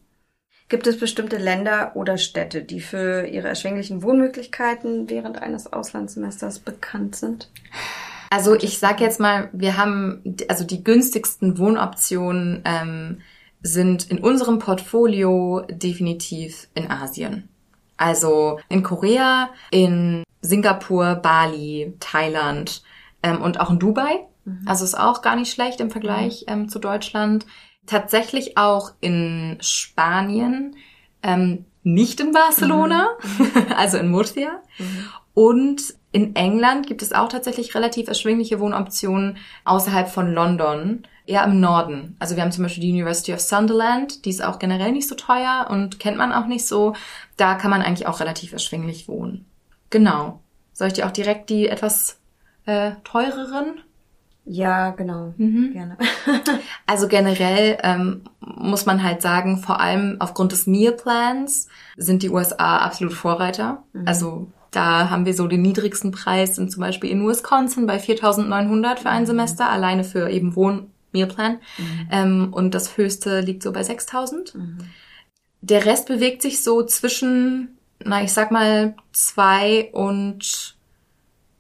Gibt 0.69 0.85
es 0.85 0.99
bestimmte 0.99 1.38
Länder 1.38 1.93
oder 1.95 2.17
Städte, 2.19 2.62
die 2.62 2.79
für 2.79 3.25
ihre 3.25 3.47
erschwinglichen 3.47 4.03
Wohnmöglichkeiten 4.03 5.09
während 5.09 5.41
eines 5.41 5.73
Auslandssemesters 5.73 6.59
bekannt 6.59 7.15
sind? 7.15 7.49
Also 8.29 8.53
ich 8.53 8.77
sage 8.77 9.03
jetzt 9.03 9.19
mal, 9.19 9.49
wir 9.51 9.77
haben 9.77 10.38
also 10.47 10.63
die 10.63 10.83
günstigsten 10.83 11.57
Wohnoptionen 11.57 12.62
ähm, 12.65 13.21
sind 13.63 14.09
in 14.12 14.19
unserem 14.19 14.59
Portfolio 14.59 15.65
definitiv 15.69 16.67
in 16.75 16.89
Asien. 16.91 17.49
Also 17.99 18.62
in 18.69 18.81
Korea, 18.81 19.49
in 19.71 20.23
Singapur, 20.41 21.15
Bali, 21.15 21.93
Thailand 21.99 22.81
ähm, 23.21 23.41
und 23.41 23.59
auch 23.59 23.69
in 23.69 23.77
Dubai. 23.77 24.25
Mhm. 24.45 24.62
Also 24.65 24.85
ist 24.85 24.97
auch 24.97 25.21
gar 25.21 25.35
nicht 25.35 25.51
schlecht 25.51 25.81
im 25.81 25.91
Vergleich 25.91 26.45
mhm. 26.47 26.53
ähm, 26.53 26.69
zu 26.69 26.79
Deutschland. 26.79 27.45
Tatsächlich 27.85 28.57
auch 28.57 28.93
in 29.01 29.57
Spanien, 29.59 30.77
ähm, 31.23 31.65
nicht 31.83 32.21
in 32.21 32.31
Barcelona, 32.31 33.09
mhm. 33.38 33.51
also 33.75 33.97
in 33.97 34.09
Murcia. 34.09 34.62
Mhm. 34.77 35.09
Und 35.33 35.93
in 36.13 36.38
England 36.38 36.88
gibt 36.88 37.01
es 37.01 37.12
auch 37.12 37.27
tatsächlich 37.27 37.75
relativ 37.75 38.07
erschwingliche 38.07 38.62
Wohnoptionen 38.62 39.38
außerhalb 39.65 40.07
von 40.07 40.33
London, 40.33 41.03
eher 41.30 41.44
im 41.44 41.60
Norden. 41.60 42.15
Also 42.20 42.36
wir 42.36 42.44
haben 42.44 42.52
zum 42.52 42.63
Beispiel 42.63 42.82
die 42.82 42.92
University 42.92 43.34
of 43.34 43.39
Sunderland, 43.39 44.26
die 44.26 44.32
ist 44.32 44.44
auch 44.44 44.58
generell 44.58 44.92
nicht 44.92 45.08
so 45.08 45.15
teuer 45.15 45.68
und 45.70 46.00
kennt 46.00 46.18
man 46.18 46.34
auch 46.34 46.48
nicht 46.48 46.65
so. 46.65 46.94
Da 47.38 47.56
kann 47.56 47.70
man 47.70 47.82
eigentlich 47.82 48.08
auch 48.08 48.20
relativ 48.20 48.52
erschwinglich 48.52 49.08
wohnen. 49.08 49.46
Genau. 49.92 50.42
Soll 50.74 50.88
ich 50.88 50.94
dir 50.94 51.06
auch 51.06 51.12
direkt 51.12 51.50
die 51.50 51.68
etwas 51.68 52.20
äh, 52.65 52.94
teureren 53.04 53.82
Ja, 54.46 54.89
genau. 54.89 55.34
Mhm. 55.38 55.74
Gerne. 55.74 55.98
also 56.88 57.08
generell 57.08 57.78
ähm, 57.84 58.24
muss 58.39 58.88
man 58.88 59.04
halt 59.04 59.22
sagen, 59.22 59.60
vor 59.60 59.80
allem 59.80 60.18
aufgrund 60.20 60.52
des 60.52 60.65
Mealplans 60.65 61.68
sind 61.96 62.24
die 62.24 62.30
USA 62.30 62.78
absolut 62.78 63.13
Vorreiter. 63.13 63.84
Mhm. 63.94 64.08
Also 64.08 64.48
da 64.72 65.10
haben 65.12 65.26
wir 65.26 65.34
so 65.36 65.48
den 65.48 65.62
niedrigsten 65.62 66.12
Preis, 66.12 66.56
sind 66.56 66.72
zum 66.72 66.82
Beispiel 66.82 67.12
in 67.12 67.28
Wisconsin 67.28 67.86
bei 67.86 67.98
4.900 67.98 68.98
für 68.98 69.10
ein 69.10 69.24
mhm. 69.24 69.28
Semester, 69.28 69.70
alleine 69.70 70.04
für 70.04 70.30
eben 70.30 70.56
Wohn 70.56 70.92
Mealplan. 71.12 71.60
Mhm. 71.78 72.08
Ähm, 72.12 72.54
und 72.54 72.74
das 72.74 72.98
höchste 72.98 73.41
liegt 73.41 73.63
so 73.63 73.72
bei 73.72 73.82
6.000. 73.82 74.58
Mhm. 74.58 74.78
Der 75.62 75.86
Rest 75.86 76.08
bewegt 76.08 76.41
sich 76.41 76.63
so 76.63 76.84
zwischen, 76.84 77.78
na 78.04 78.24
ich 78.24 78.34
sag 78.34 78.52
mal, 78.52 78.95
zwei 79.12 79.89
und 79.91 80.78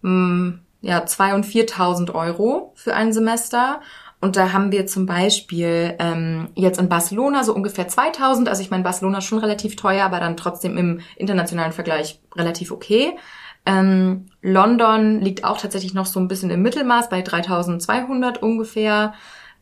mh, 0.01 0.11
mm, 0.11 0.59
ja 0.81 1.05
zwei 1.05 1.33
und 1.33 1.45
4.000 1.45 2.13
Euro 2.13 2.73
für 2.75 2.95
ein 2.95 3.11
Semester. 3.11 3.81
Und 4.21 4.35
da 4.35 4.51
haben 4.51 4.71
wir 4.71 4.85
zum 4.85 5.05
Beispiel 5.05 5.95
ähm, 5.99 6.49
jetzt 6.55 6.79
in 6.79 6.89
Barcelona 6.89 7.43
so 7.43 7.53
ungefähr 7.53 7.87
2000. 7.87 8.49
Also 8.49 8.61
ich 8.61 8.69
meine, 8.69 8.83
Barcelona 8.83 9.19
ist 9.19 9.25
schon 9.25 9.39
relativ 9.39 9.77
teuer, 9.77 10.05
aber 10.05 10.19
dann 10.19 10.35
trotzdem 10.35 10.77
im 10.77 10.99
internationalen 11.15 11.71
Vergleich 11.71 12.21
relativ 12.35 12.71
okay. 12.71 13.17
Ähm, 13.65 14.25
London 14.41 15.21
liegt 15.21 15.43
auch 15.43 15.57
tatsächlich 15.57 15.93
noch 15.93 16.05
so 16.05 16.19
ein 16.19 16.27
bisschen 16.27 16.49
im 16.49 16.61
Mittelmaß 16.61 17.09
bei 17.09 17.21
3200 17.21 18.41
ungefähr. 18.41 19.13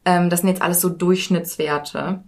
Ähm, 0.08 0.30
das 0.30 0.40
sind 0.40 0.50
jetzt 0.50 0.62
alles 0.62 0.80
so 0.80 0.88
Durchschnittswerte. 0.88 2.24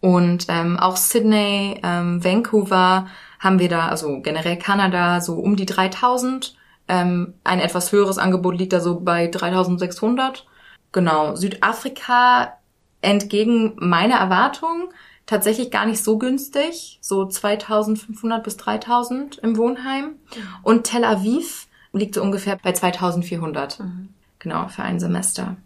Und 0.00 0.46
ähm, 0.48 0.78
auch 0.78 0.96
Sydney, 0.96 1.80
ähm, 1.84 2.24
Vancouver 2.24 3.06
haben 3.38 3.60
wir 3.60 3.68
da, 3.68 3.86
also 3.86 4.20
generell 4.20 4.56
Kanada, 4.56 5.20
so 5.20 5.34
um 5.34 5.54
die 5.54 5.64
3000. 5.64 6.56
Ähm, 6.88 7.34
ein 7.44 7.60
etwas 7.60 7.92
höheres 7.92 8.18
Angebot 8.18 8.58
liegt 8.58 8.72
da 8.72 8.80
so 8.80 8.98
bei 8.98 9.28
3600. 9.28 10.44
Genau, 10.90 11.36
Südafrika 11.36 12.54
entgegen 13.00 13.76
meiner 13.76 14.16
Erwartung 14.16 14.90
tatsächlich 15.24 15.70
gar 15.70 15.86
nicht 15.86 16.02
so 16.02 16.18
günstig, 16.18 16.98
so 17.00 17.26
2500 17.26 18.42
bis 18.42 18.56
3000 18.56 19.38
im 19.38 19.56
Wohnheim. 19.56 20.04
Mhm. 20.06 20.16
Und 20.64 20.84
Tel 20.84 21.04
Aviv 21.04 21.68
liegt 21.92 22.16
so 22.16 22.22
ungefähr 22.22 22.58
bei 22.60 22.72
2400. 22.72 23.78
Mhm. 23.78 24.08
Genau, 24.40 24.66
für 24.66 24.82
ein 24.82 24.98
Semester. 24.98 25.56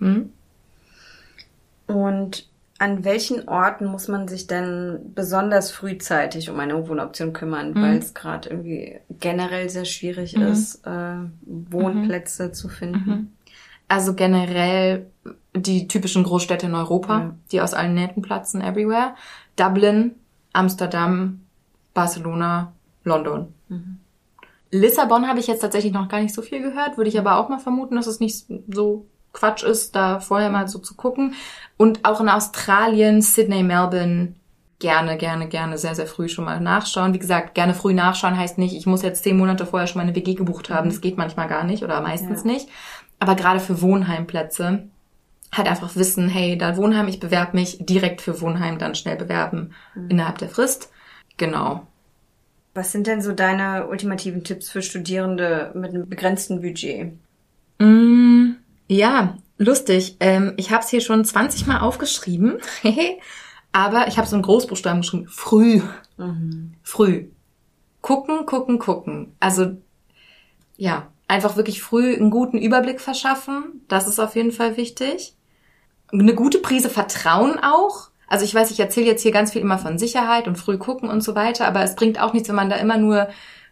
Hm? 0.00 0.32
Und 1.90 2.48
an 2.78 3.04
welchen 3.04 3.46
Orten 3.46 3.84
muss 3.84 4.08
man 4.08 4.26
sich 4.26 4.46
denn 4.46 5.12
besonders 5.14 5.70
frühzeitig 5.70 6.48
um 6.48 6.58
eine 6.58 6.88
Wohnoption 6.88 7.34
kümmern, 7.34 7.74
mhm. 7.74 7.82
weil 7.82 7.98
es 7.98 8.14
gerade 8.14 8.48
irgendwie 8.48 8.98
generell 9.10 9.68
sehr 9.68 9.84
schwierig 9.84 10.34
mhm. 10.34 10.42
ist, 10.44 10.86
äh, 10.86 11.16
Wohnplätze 11.42 12.48
mhm. 12.48 12.54
zu 12.54 12.68
finden? 12.68 13.10
Mhm. 13.10 13.32
Also 13.86 14.14
generell 14.14 15.06
die 15.54 15.88
typischen 15.88 16.24
Großstädte 16.24 16.66
in 16.66 16.74
Europa, 16.74 17.18
ja. 17.18 17.34
die 17.52 17.60
aus 17.60 17.74
allen 17.74 17.94
Nähten 17.94 18.22
platzen, 18.22 18.62
everywhere. 18.62 19.14
Dublin, 19.56 20.14
Amsterdam, 20.52 21.40
Barcelona, 21.92 22.72
London. 23.04 23.52
Mhm. 23.68 23.98
Lissabon 24.70 25.26
habe 25.26 25.40
ich 25.40 25.48
jetzt 25.48 25.60
tatsächlich 25.60 25.92
noch 25.92 26.08
gar 26.08 26.20
nicht 26.20 26.34
so 26.34 26.42
viel 26.42 26.62
gehört, 26.62 26.96
würde 26.96 27.10
ich 27.10 27.18
aber 27.18 27.38
auch 27.38 27.48
mal 27.48 27.58
vermuten, 27.58 27.96
dass 27.96 28.06
es 28.06 28.20
nicht 28.20 28.46
so 28.68 29.06
Quatsch 29.32 29.62
ist, 29.62 29.94
da 29.94 30.20
vorher 30.20 30.50
mal 30.50 30.68
so 30.68 30.78
zu 30.78 30.94
gucken. 30.94 31.34
Und 31.76 32.04
auch 32.04 32.20
in 32.20 32.28
Australien, 32.28 33.22
Sydney, 33.22 33.62
Melbourne, 33.62 34.34
gerne, 34.80 35.16
gerne, 35.16 35.46
gerne 35.46 35.78
sehr, 35.78 35.94
sehr 35.94 36.06
früh 36.06 36.28
schon 36.28 36.44
mal 36.44 36.60
nachschauen. 36.60 37.14
Wie 37.14 37.18
gesagt, 37.18 37.54
gerne 37.54 37.74
früh 37.74 37.94
nachschauen 37.94 38.36
heißt 38.36 38.58
nicht, 38.58 38.74
ich 38.74 38.86
muss 38.86 39.02
jetzt 39.02 39.22
zehn 39.22 39.36
Monate 39.36 39.66
vorher 39.66 39.86
schon 39.86 40.00
meine 40.00 40.14
WG 40.14 40.34
gebucht 40.34 40.70
haben. 40.70 40.88
Das 40.88 41.00
geht 41.00 41.16
manchmal 41.16 41.48
gar 41.48 41.64
nicht 41.64 41.84
oder 41.84 42.00
meistens 42.00 42.44
ja. 42.44 42.50
nicht. 42.50 42.68
Aber 43.18 43.36
gerade 43.36 43.60
für 43.60 43.82
Wohnheimplätze 43.82 44.88
halt 45.52 45.68
einfach 45.68 45.96
wissen, 45.96 46.28
hey, 46.28 46.56
da 46.56 46.76
Wohnheim, 46.76 47.08
ich 47.08 47.20
bewerbe 47.20 47.56
mich 47.56 47.78
direkt 47.80 48.20
für 48.20 48.40
Wohnheim, 48.40 48.78
dann 48.78 48.94
schnell 48.94 49.16
bewerben 49.16 49.72
mhm. 49.94 50.10
innerhalb 50.10 50.38
der 50.38 50.48
Frist. 50.48 50.90
Genau. 51.36 51.86
Was 52.72 52.92
sind 52.92 53.06
denn 53.06 53.20
so 53.20 53.32
deine 53.32 53.88
ultimativen 53.88 54.44
Tipps 54.44 54.70
für 54.70 54.80
Studierende 54.80 55.72
mit 55.74 55.90
einem 55.90 56.08
begrenzten 56.08 56.60
Budget? 56.60 57.12
Mm, 57.78 58.52
ja, 58.90 59.36
lustig. 59.56 60.16
Ähm, 60.18 60.54
ich 60.56 60.72
habe 60.72 60.82
es 60.82 60.90
hier 60.90 61.00
schon 61.00 61.24
20 61.24 61.68
Mal 61.68 61.78
aufgeschrieben, 61.78 62.58
aber 63.72 64.08
ich 64.08 64.18
habe 64.18 64.26
so 64.26 64.34
in 64.34 64.42
Großbuchstaben 64.42 65.02
geschrieben. 65.02 65.28
Früh. 65.28 65.80
Mhm. 66.16 66.74
Früh. 66.82 67.28
Gucken, 68.00 68.46
gucken, 68.46 68.80
gucken. 68.80 69.36
Also 69.38 69.76
ja, 70.76 71.06
einfach 71.28 71.56
wirklich 71.56 71.80
früh 71.82 72.16
einen 72.16 72.30
guten 72.30 72.58
Überblick 72.58 73.00
verschaffen. 73.00 73.84
Das 73.86 74.08
ist 74.08 74.18
auf 74.18 74.34
jeden 74.34 74.50
Fall 74.50 74.76
wichtig. 74.76 75.36
Eine 76.12 76.34
gute 76.34 76.58
Prise 76.58 76.90
Vertrauen 76.90 77.60
auch. 77.62 78.10
Also 78.26 78.44
ich 78.44 78.54
weiß, 78.54 78.72
ich 78.72 78.80
erzähle 78.80 79.06
jetzt 79.06 79.22
hier 79.22 79.30
ganz 79.30 79.52
viel 79.52 79.62
immer 79.62 79.78
von 79.78 79.98
Sicherheit 79.98 80.48
und 80.48 80.56
früh 80.56 80.78
gucken 80.78 81.08
und 81.08 81.20
so 81.20 81.36
weiter, 81.36 81.68
aber 81.68 81.84
es 81.84 81.94
bringt 81.94 82.20
auch 82.20 82.32
nichts, 82.32 82.48
wenn 82.48 82.56
man 82.56 82.70
da 82.70 82.76
immer 82.76 82.96
nur 82.96 83.28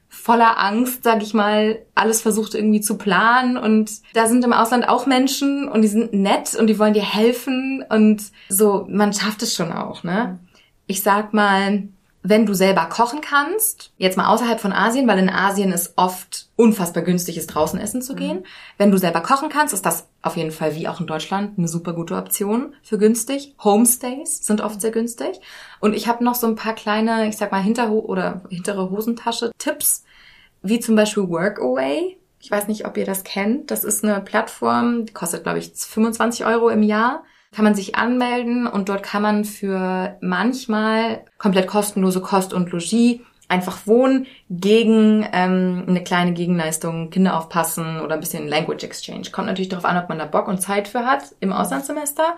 voller 0.08 0.58
Angst, 0.58 1.04
sag 1.04 1.22
ich 1.22 1.34
mal, 1.34 1.84
alles 1.94 2.22
versucht 2.22 2.54
irgendwie 2.54 2.80
zu 2.80 2.96
planen. 2.96 3.56
Und 3.56 3.90
da 4.14 4.26
sind 4.26 4.44
im 4.44 4.52
Ausland 4.52 4.88
auch 4.88 5.06
Menschen 5.06 5.68
und 5.68 5.82
die 5.82 5.88
sind 5.88 6.12
nett 6.12 6.54
und 6.54 6.66
die 6.66 6.78
wollen 6.78 6.94
dir 6.94 7.04
helfen. 7.04 7.84
Und 7.88 8.22
so, 8.48 8.86
man 8.88 9.12
schafft 9.12 9.42
es 9.42 9.54
schon 9.54 9.72
auch, 9.72 10.04
ne? 10.04 10.38
Ich 10.86 11.02
sag 11.02 11.34
mal, 11.34 11.88
wenn 12.28 12.44
du 12.44 12.52
selber 12.52 12.84
kochen 12.86 13.22
kannst, 13.22 13.90
jetzt 13.96 14.18
mal 14.18 14.28
außerhalb 14.28 14.60
von 14.60 14.72
Asien, 14.72 15.08
weil 15.08 15.18
in 15.18 15.30
Asien 15.30 15.72
es 15.72 15.94
oft 15.96 16.48
unfassbar 16.56 17.02
günstig 17.02 17.38
ist, 17.38 17.46
draußen 17.46 17.80
essen 17.80 18.02
zu 18.02 18.14
gehen. 18.14 18.40
Mhm. 18.40 18.44
Wenn 18.76 18.90
du 18.90 18.98
selber 18.98 19.22
kochen 19.22 19.48
kannst, 19.48 19.72
ist 19.72 19.86
das 19.86 20.06
auf 20.20 20.36
jeden 20.36 20.50
Fall 20.50 20.74
wie 20.74 20.88
auch 20.88 21.00
in 21.00 21.06
Deutschland 21.06 21.56
eine 21.56 21.68
super 21.68 21.94
gute 21.94 22.16
Option 22.16 22.74
für 22.82 22.98
günstig. 22.98 23.54
Homestays 23.64 24.44
sind 24.44 24.60
oft 24.60 24.78
sehr 24.82 24.90
günstig. 24.90 25.40
Und 25.80 25.94
ich 25.94 26.06
habe 26.06 26.22
noch 26.22 26.34
so 26.34 26.46
ein 26.46 26.56
paar 26.56 26.74
kleine, 26.74 27.26
ich 27.28 27.38
sag 27.38 27.50
mal, 27.50 27.62
Hinterho 27.62 28.00
oder 28.00 28.42
hintere 28.50 28.90
Hosentasche-Tipps, 28.90 30.04
wie 30.60 30.80
zum 30.80 30.96
Beispiel 30.96 31.30
Workaway. 31.30 32.18
Ich 32.40 32.50
weiß 32.50 32.68
nicht, 32.68 32.86
ob 32.86 32.98
ihr 32.98 33.06
das 33.06 33.24
kennt. 33.24 33.70
Das 33.70 33.84
ist 33.84 34.04
eine 34.04 34.20
Plattform, 34.20 35.06
die 35.06 35.14
kostet, 35.14 35.44
glaube 35.44 35.60
ich, 35.60 35.72
25 35.74 36.44
Euro 36.44 36.68
im 36.68 36.82
Jahr 36.82 37.24
kann 37.52 37.64
man 37.64 37.74
sich 37.74 37.96
anmelden 37.96 38.66
und 38.66 38.88
dort 38.88 39.02
kann 39.02 39.22
man 39.22 39.44
für 39.44 40.16
manchmal 40.20 41.24
komplett 41.38 41.66
kostenlose 41.66 42.20
Kost 42.20 42.52
und 42.52 42.70
Logis 42.70 43.20
einfach 43.48 43.86
wohnen 43.86 44.26
gegen 44.50 45.26
ähm, 45.32 45.84
eine 45.88 46.04
kleine 46.04 46.32
Gegenleistung, 46.32 47.10
Kinder 47.10 47.38
aufpassen 47.38 48.00
oder 48.00 48.14
ein 48.14 48.20
bisschen 48.20 48.46
Language 48.46 48.84
Exchange. 48.84 49.30
Kommt 49.32 49.46
natürlich 49.46 49.70
darauf 49.70 49.86
an, 49.86 49.96
ob 49.96 50.08
man 50.08 50.18
da 50.18 50.26
Bock 50.26 50.48
und 50.48 50.60
Zeit 50.60 50.86
für 50.86 51.06
hat 51.06 51.34
im 51.40 51.52
Auslandssemester. 51.52 52.36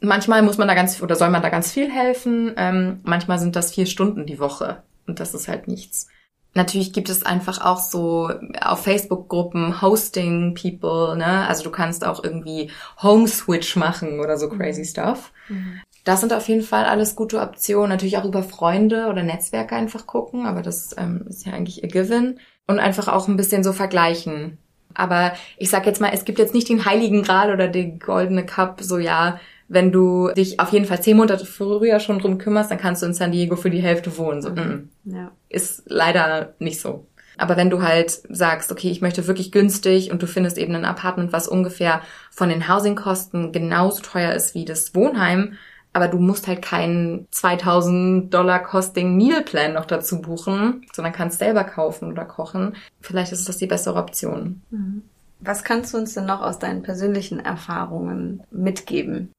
Manchmal 0.00 0.42
muss 0.42 0.58
man 0.58 0.66
da 0.66 0.74
ganz 0.74 1.00
oder 1.00 1.14
soll 1.14 1.30
man 1.30 1.42
da 1.42 1.50
ganz 1.50 1.70
viel 1.70 1.90
helfen. 1.90 2.52
Ähm, 2.56 3.00
manchmal 3.04 3.38
sind 3.38 3.54
das 3.54 3.72
vier 3.72 3.86
Stunden 3.86 4.26
die 4.26 4.40
Woche 4.40 4.82
und 5.06 5.20
das 5.20 5.34
ist 5.34 5.46
halt 5.46 5.68
nichts. 5.68 6.08
Natürlich 6.54 6.92
gibt 6.92 7.08
es 7.08 7.24
einfach 7.24 7.64
auch 7.64 7.78
so 7.78 8.30
auf 8.60 8.82
Facebook-Gruppen 8.82 9.80
Hosting 9.80 10.54
People, 10.54 11.16
ne? 11.16 11.46
Also 11.46 11.62
du 11.62 11.70
kannst 11.70 12.04
auch 12.04 12.24
irgendwie 12.24 12.70
Home 13.02 13.28
Switch 13.28 13.76
machen 13.76 14.18
oder 14.18 14.36
so 14.36 14.48
crazy 14.48 14.80
mhm. 14.80 14.84
stuff. 14.84 15.32
Mhm. 15.48 15.80
Das 16.04 16.20
sind 16.20 16.32
auf 16.32 16.48
jeden 16.48 16.62
Fall 16.62 16.86
alles 16.86 17.14
gute 17.14 17.40
Optionen. 17.40 17.90
Natürlich 17.90 18.18
auch 18.18 18.24
über 18.24 18.42
Freunde 18.42 19.06
oder 19.06 19.22
Netzwerke 19.22 19.76
einfach 19.76 20.06
gucken, 20.06 20.46
aber 20.46 20.62
das 20.62 20.94
ähm, 20.98 21.24
ist 21.28 21.46
ja 21.46 21.52
eigentlich 21.52 21.84
a 21.84 21.86
given. 21.86 22.40
Und 22.66 22.80
einfach 22.80 23.08
auch 23.08 23.28
ein 23.28 23.36
bisschen 23.36 23.62
so 23.62 23.72
vergleichen. 23.72 24.58
Aber 24.94 25.32
ich 25.56 25.70
sag 25.70 25.86
jetzt 25.86 26.00
mal, 26.00 26.10
es 26.12 26.24
gibt 26.24 26.38
jetzt 26.38 26.54
nicht 26.54 26.68
den 26.68 26.84
heiligen 26.84 27.22
Gral 27.22 27.52
oder 27.52 27.68
den 27.68 27.98
goldene 27.98 28.44
Cup, 28.44 28.80
so 28.80 28.98
ja, 28.98 29.38
wenn 29.70 29.92
du 29.92 30.32
dich 30.36 30.58
auf 30.58 30.72
jeden 30.72 30.84
Fall 30.84 31.00
zehn 31.00 31.16
Monate 31.16 31.46
früher 31.46 32.00
schon 32.00 32.18
drum 32.18 32.38
kümmerst, 32.38 32.72
dann 32.72 32.78
kannst 32.78 33.02
du 33.02 33.06
in 33.06 33.14
San 33.14 33.30
Diego 33.30 33.54
für 33.54 33.70
die 33.70 33.80
Hälfte 33.80 34.18
wohnen. 34.18 34.42
So, 34.42 34.50
mhm. 34.50 34.88
ja. 35.04 35.30
Ist 35.48 35.84
leider 35.86 36.54
nicht 36.58 36.80
so. 36.80 37.06
Aber 37.38 37.56
wenn 37.56 37.70
du 37.70 37.80
halt 37.80 38.10
sagst, 38.28 38.72
okay, 38.72 38.90
ich 38.90 39.00
möchte 39.00 39.28
wirklich 39.28 39.52
günstig 39.52 40.10
und 40.10 40.22
du 40.22 40.26
findest 40.26 40.58
eben 40.58 40.74
ein 40.74 40.84
Apartment, 40.84 41.32
was 41.32 41.46
ungefähr 41.46 42.02
von 42.32 42.48
den 42.48 42.68
Housingkosten 42.68 43.52
genauso 43.52 44.02
teuer 44.02 44.32
ist 44.32 44.56
wie 44.56 44.64
das 44.64 44.92
Wohnheim, 44.96 45.54
aber 45.92 46.08
du 46.08 46.18
musst 46.18 46.48
halt 46.48 46.62
keinen 46.62 47.28
2000 47.30 48.34
Dollar 48.34 48.58
Costing 48.64 49.16
Meal 49.16 49.42
Plan 49.42 49.74
noch 49.74 49.86
dazu 49.86 50.20
buchen, 50.20 50.84
sondern 50.92 51.12
kannst 51.12 51.38
selber 51.38 51.62
kaufen 51.62 52.10
oder 52.10 52.24
kochen. 52.24 52.74
Vielleicht 53.00 53.30
ist 53.30 53.48
das 53.48 53.58
die 53.58 53.66
bessere 53.66 54.00
Option. 54.00 54.62
Mhm. 54.70 55.02
Was 55.38 55.62
kannst 55.62 55.94
du 55.94 55.98
uns 55.98 56.14
denn 56.14 56.26
noch 56.26 56.42
aus 56.42 56.58
deinen 56.58 56.82
persönlichen 56.82 57.38
Erfahrungen 57.38 58.42
mitgeben? 58.50 59.30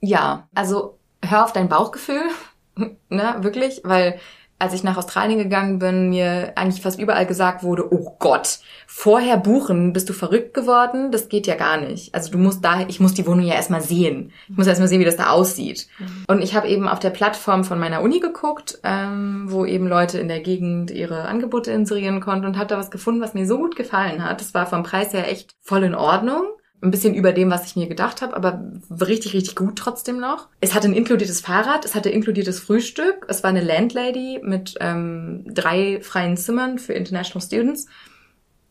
Ja, 0.00 0.48
also 0.54 0.98
hör 1.22 1.44
auf 1.44 1.52
dein 1.52 1.68
Bauchgefühl, 1.68 2.22
ne, 3.08 3.36
wirklich, 3.40 3.82
weil 3.84 4.20
als 4.58 4.72
ich 4.72 4.82
nach 4.82 4.96
Australien 4.96 5.38
gegangen 5.38 5.78
bin, 5.78 6.08
mir 6.08 6.52
eigentlich 6.56 6.80
fast 6.80 6.98
überall 6.98 7.26
gesagt 7.26 7.62
wurde, 7.62 7.92
oh 7.92 8.16
Gott, 8.18 8.60
vorher 8.86 9.36
buchen, 9.36 9.92
bist 9.92 10.08
du 10.08 10.14
verrückt 10.14 10.54
geworden? 10.54 11.12
Das 11.12 11.28
geht 11.28 11.46
ja 11.46 11.56
gar 11.56 11.76
nicht. 11.76 12.14
Also 12.14 12.30
du 12.30 12.38
musst 12.38 12.64
da, 12.64 12.86
ich 12.88 12.98
muss 12.98 13.12
die 13.12 13.26
Wohnung 13.26 13.44
ja 13.44 13.54
erstmal 13.54 13.82
sehen. 13.82 14.32
Ich 14.48 14.56
muss 14.56 14.66
erstmal 14.66 14.88
sehen, 14.88 15.00
wie 15.00 15.04
das 15.04 15.18
da 15.18 15.28
aussieht. 15.28 15.88
Mhm. 15.98 16.24
Und 16.26 16.42
ich 16.42 16.54
habe 16.54 16.68
eben 16.68 16.88
auf 16.88 17.00
der 17.00 17.10
Plattform 17.10 17.64
von 17.64 17.78
meiner 17.78 18.00
Uni 18.00 18.18
geguckt, 18.18 18.78
ähm, 18.82 19.44
wo 19.48 19.66
eben 19.66 19.88
Leute 19.88 20.18
in 20.18 20.28
der 20.28 20.40
Gegend 20.40 20.90
ihre 20.90 21.26
Angebote 21.26 21.70
inserieren 21.70 22.20
konnten 22.20 22.46
und 22.46 22.56
habe 22.56 22.68
da 22.68 22.78
was 22.78 22.90
gefunden, 22.90 23.20
was 23.20 23.34
mir 23.34 23.46
so 23.46 23.58
gut 23.58 23.76
gefallen 23.76 24.24
hat. 24.24 24.40
Das 24.40 24.54
war 24.54 24.64
vom 24.64 24.84
Preis 24.84 25.12
her 25.12 25.30
echt 25.30 25.54
voll 25.60 25.82
in 25.82 25.94
Ordnung. 25.94 26.46
Ein 26.82 26.90
bisschen 26.90 27.14
über 27.14 27.32
dem, 27.32 27.50
was 27.50 27.66
ich 27.66 27.76
mir 27.76 27.86
gedacht 27.86 28.20
habe, 28.20 28.36
aber 28.36 28.62
richtig, 28.90 29.32
richtig 29.32 29.56
gut 29.56 29.76
trotzdem 29.76 30.20
noch. 30.20 30.48
Es 30.60 30.74
hatte 30.74 30.88
ein 30.88 30.94
inkludiertes 30.94 31.40
Fahrrad, 31.40 31.84
es 31.84 31.94
hatte 31.94 32.10
inkludiertes 32.10 32.60
Frühstück, 32.60 33.24
es 33.28 33.42
war 33.42 33.50
eine 33.50 33.62
Landlady 33.62 34.40
mit 34.42 34.74
ähm, 34.80 35.44
drei 35.46 36.00
freien 36.02 36.36
Zimmern 36.36 36.78
für 36.78 36.92
International 36.92 37.44
Students. 37.44 37.86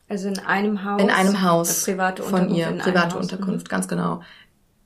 Also 0.08 0.28
in 0.28 0.38
einem 0.38 0.84
Haus? 0.84 1.02
In 1.02 1.10
einem 1.10 1.42
Haus. 1.42 1.84
Private 1.84 2.22
von 2.22 2.54
ihr, 2.54 2.70
private 2.72 3.18
Unterkunft, 3.18 3.66
mhm. 3.66 3.70
ganz 3.70 3.88
genau. 3.88 4.22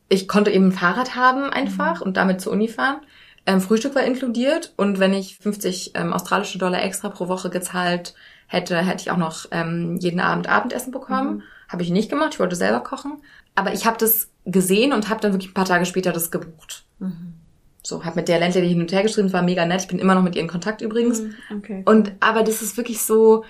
Ich 0.08 0.26
konnte 0.26 0.50
eben 0.50 0.68
ein 0.68 0.72
Fahrrad 0.72 1.14
haben 1.14 1.44
einfach 1.44 2.00
mhm. 2.00 2.06
und 2.06 2.16
damit 2.16 2.40
zur 2.40 2.52
Uni 2.52 2.68
fahren. 2.68 3.00
Ähm, 3.46 3.60
Frühstück 3.60 3.94
war 3.94 4.02
inkludiert 4.02 4.72
und 4.76 4.98
wenn 4.98 5.12
ich 5.12 5.38
50 5.38 5.92
ähm, 5.94 6.12
australische 6.12 6.58
Dollar 6.58 6.82
extra 6.82 7.08
pro 7.08 7.28
Woche 7.28 7.50
gezahlt 7.50 8.14
hätte, 8.50 8.76
hätte 8.76 9.02
ich 9.02 9.10
auch 9.10 9.16
noch 9.16 9.46
ähm, 9.52 9.96
jeden 10.00 10.20
Abend 10.20 10.48
Abendessen 10.48 10.90
bekommen. 10.90 11.36
Mhm. 11.36 11.42
Habe 11.68 11.82
ich 11.84 11.90
nicht 11.90 12.10
gemacht, 12.10 12.30
ich 12.32 12.40
wollte 12.40 12.56
selber 12.56 12.80
kochen. 12.80 13.22
Aber 13.54 13.72
ich 13.72 13.86
habe 13.86 13.96
das 13.96 14.28
gesehen 14.44 14.92
und 14.92 15.08
habe 15.08 15.20
dann 15.20 15.32
wirklich 15.32 15.50
ein 15.50 15.54
paar 15.54 15.64
Tage 15.64 15.86
später 15.86 16.12
das 16.12 16.30
gebucht. 16.30 16.84
Mhm. 16.98 17.34
So, 17.82 18.04
habe 18.04 18.16
mit 18.16 18.28
der 18.28 18.40
Ländler 18.40 18.60
hin 18.62 18.80
und 18.80 18.92
her 18.92 19.04
geschrieben, 19.04 19.32
war 19.32 19.42
mega 19.42 19.64
nett. 19.64 19.82
Ich 19.82 19.88
bin 19.88 20.00
immer 20.00 20.14
noch 20.14 20.22
mit 20.22 20.34
ihr 20.34 20.42
in 20.42 20.48
Kontakt 20.48 20.82
übrigens. 20.82 21.22
Mhm, 21.22 21.34
okay. 21.56 21.82
Und 21.86 22.12
aber 22.20 22.42
das 22.42 22.60
ist 22.60 22.76
wirklich 22.76 23.02
so, 23.02 23.44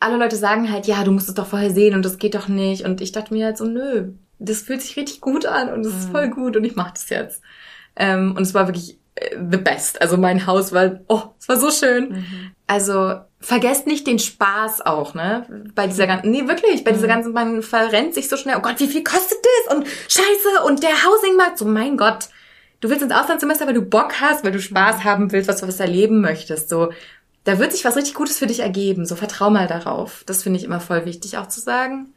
alle 0.00 0.18
Leute 0.18 0.36
sagen 0.36 0.70
halt, 0.70 0.86
ja, 0.86 1.04
du 1.04 1.12
musst 1.12 1.28
es 1.28 1.34
doch 1.34 1.46
vorher 1.46 1.70
sehen 1.70 1.94
und 1.94 2.04
das 2.04 2.18
geht 2.18 2.34
doch 2.34 2.48
nicht. 2.48 2.84
Und 2.84 3.00
ich 3.00 3.12
dachte 3.12 3.32
mir 3.32 3.46
halt 3.46 3.56
so, 3.56 3.64
nö, 3.64 4.12
das 4.38 4.62
fühlt 4.62 4.82
sich 4.82 4.96
richtig 4.96 5.20
gut 5.20 5.46
an 5.46 5.72
und 5.72 5.86
es 5.86 5.92
mhm. 5.92 5.98
ist 5.98 6.10
voll 6.10 6.28
gut 6.30 6.56
und 6.56 6.64
ich 6.64 6.76
mache 6.76 6.94
das 6.94 7.08
jetzt. 7.08 7.42
Ähm, 7.94 8.34
und 8.36 8.42
es 8.42 8.52
war 8.52 8.66
wirklich 8.66 8.98
äh, 9.14 9.36
the 9.50 9.56
best. 9.56 10.02
Also 10.02 10.16
mein 10.16 10.46
Haus 10.46 10.72
war, 10.72 11.00
oh, 11.08 11.22
es 11.38 11.48
war 11.48 11.58
so 11.58 11.70
schön. 11.70 12.10
Mhm. 12.10 12.50
Also 12.66 13.14
vergesst 13.40 13.86
nicht 13.86 14.06
den 14.06 14.18
Spaß 14.18 14.84
auch, 14.84 15.14
ne? 15.14 15.46
Bei 15.74 15.86
dieser 15.86 16.06
ganzen, 16.06 16.30
nee, 16.30 16.48
wirklich, 16.48 16.82
bei 16.82 16.92
dieser 16.92 17.06
mhm. 17.06 17.10
ganzen, 17.10 17.32
man 17.32 17.62
verrennt 17.62 18.14
sich 18.14 18.28
so 18.28 18.36
schnell, 18.36 18.56
oh 18.56 18.60
Gott, 18.62 18.80
wie 18.80 18.88
viel 18.88 19.04
kostet 19.04 19.38
das? 19.42 19.76
Und 19.76 19.86
scheiße, 19.86 20.64
und 20.64 20.82
der 20.82 21.04
Housingmarkt, 21.04 21.58
so 21.58 21.64
mein 21.64 21.96
Gott. 21.96 22.28
Du 22.80 22.90
willst 22.90 23.02
ins 23.02 23.14
Auslandssemester, 23.14 23.66
weil 23.66 23.74
du 23.74 23.82
Bock 23.82 24.20
hast, 24.20 24.44
weil 24.44 24.52
du 24.52 24.60
Spaß 24.60 25.04
haben 25.04 25.32
willst, 25.32 25.48
was 25.48 25.60
du 25.60 25.68
was 25.68 25.80
erleben 25.80 26.20
möchtest, 26.20 26.68
so. 26.68 26.92
Da 27.44 27.60
wird 27.60 27.72
sich 27.72 27.84
was 27.84 27.94
richtig 27.94 28.14
Gutes 28.14 28.38
für 28.38 28.48
dich 28.48 28.58
ergeben, 28.58 29.06
so 29.06 29.14
vertrau 29.14 29.50
mal 29.50 29.68
darauf. 29.68 30.24
Das 30.26 30.42
finde 30.42 30.58
ich 30.58 30.64
immer 30.64 30.80
voll 30.80 31.04
wichtig 31.04 31.38
auch 31.38 31.46
zu 31.46 31.60
sagen. 31.60 32.12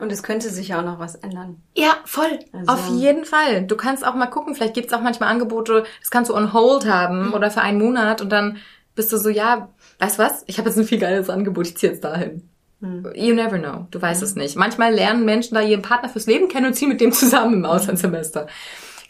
Und 0.00 0.10
es 0.10 0.22
könnte 0.22 0.50
sich 0.50 0.74
auch 0.74 0.82
noch 0.82 0.98
was 0.98 1.14
ändern. 1.16 1.62
Ja, 1.76 1.98
voll. 2.04 2.40
Also. 2.52 2.72
Auf 2.72 2.88
jeden 2.88 3.24
Fall. 3.24 3.66
Du 3.66 3.76
kannst 3.76 4.04
auch 4.04 4.14
mal 4.14 4.26
gucken, 4.26 4.54
vielleicht 4.54 4.74
gibt's 4.74 4.92
auch 4.92 5.00
manchmal 5.00 5.28
Angebote, 5.28 5.84
das 6.00 6.10
kannst 6.10 6.30
du 6.30 6.34
on 6.34 6.52
hold 6.52 6.86
haben 6.86 7.28
mhm. 7.28 7.34
oder 7.34 7.50
für 7.50 7.60
einen 7.60 7.78
Monat 7.78 8.20
und 8.20 8.30
dann 8.30 8.56
bist 8.96 9.12
du 9.12 9.16
so, 9.16 9.28
ja, 9.28 9.68
weißt 10.00 10.18
du 10.18 10.22
was? 10.22 10.44
Ich 10.46 10.58
habe 10.58 10.68
jetzt 10.68 10.78
ein 10.78 10.84
viel 10.84 10.98
geiles 10.98 11.30
Angebot, 11.30 11.66
ich 11.66 11.76
ziehe 11.76 11.92
jetzt 11.92 12.04
dahin. 12.04 12.48
Mhm. 12.80 13.12
You 13.14 13.34
never 13.34 13.58
know. 13.58 13.86
Du 13.90 14.00
weißt 14.00 14.22
mhm. 14.22 14.26
es 14.26 14.34
nicht. 14.36 14.56
Manchmal 14.56 14.92
lernen 14.92 15.24
Menschen 15.24 15.54
da 15.54 15.60
ihren 15.60 15.82
Partner 15.82 16.08
fürs 16.08 16.26
Leben 16.26 16.48
kennen 16.48 16.66
und 16.66 16.74
ziehen 16.74 16.88
mit 16.88 17.00
dem 17.00 17.12
zusammen 17.12 17.54
im 17.54 17.64
Auslandssemester. 17.64 18.48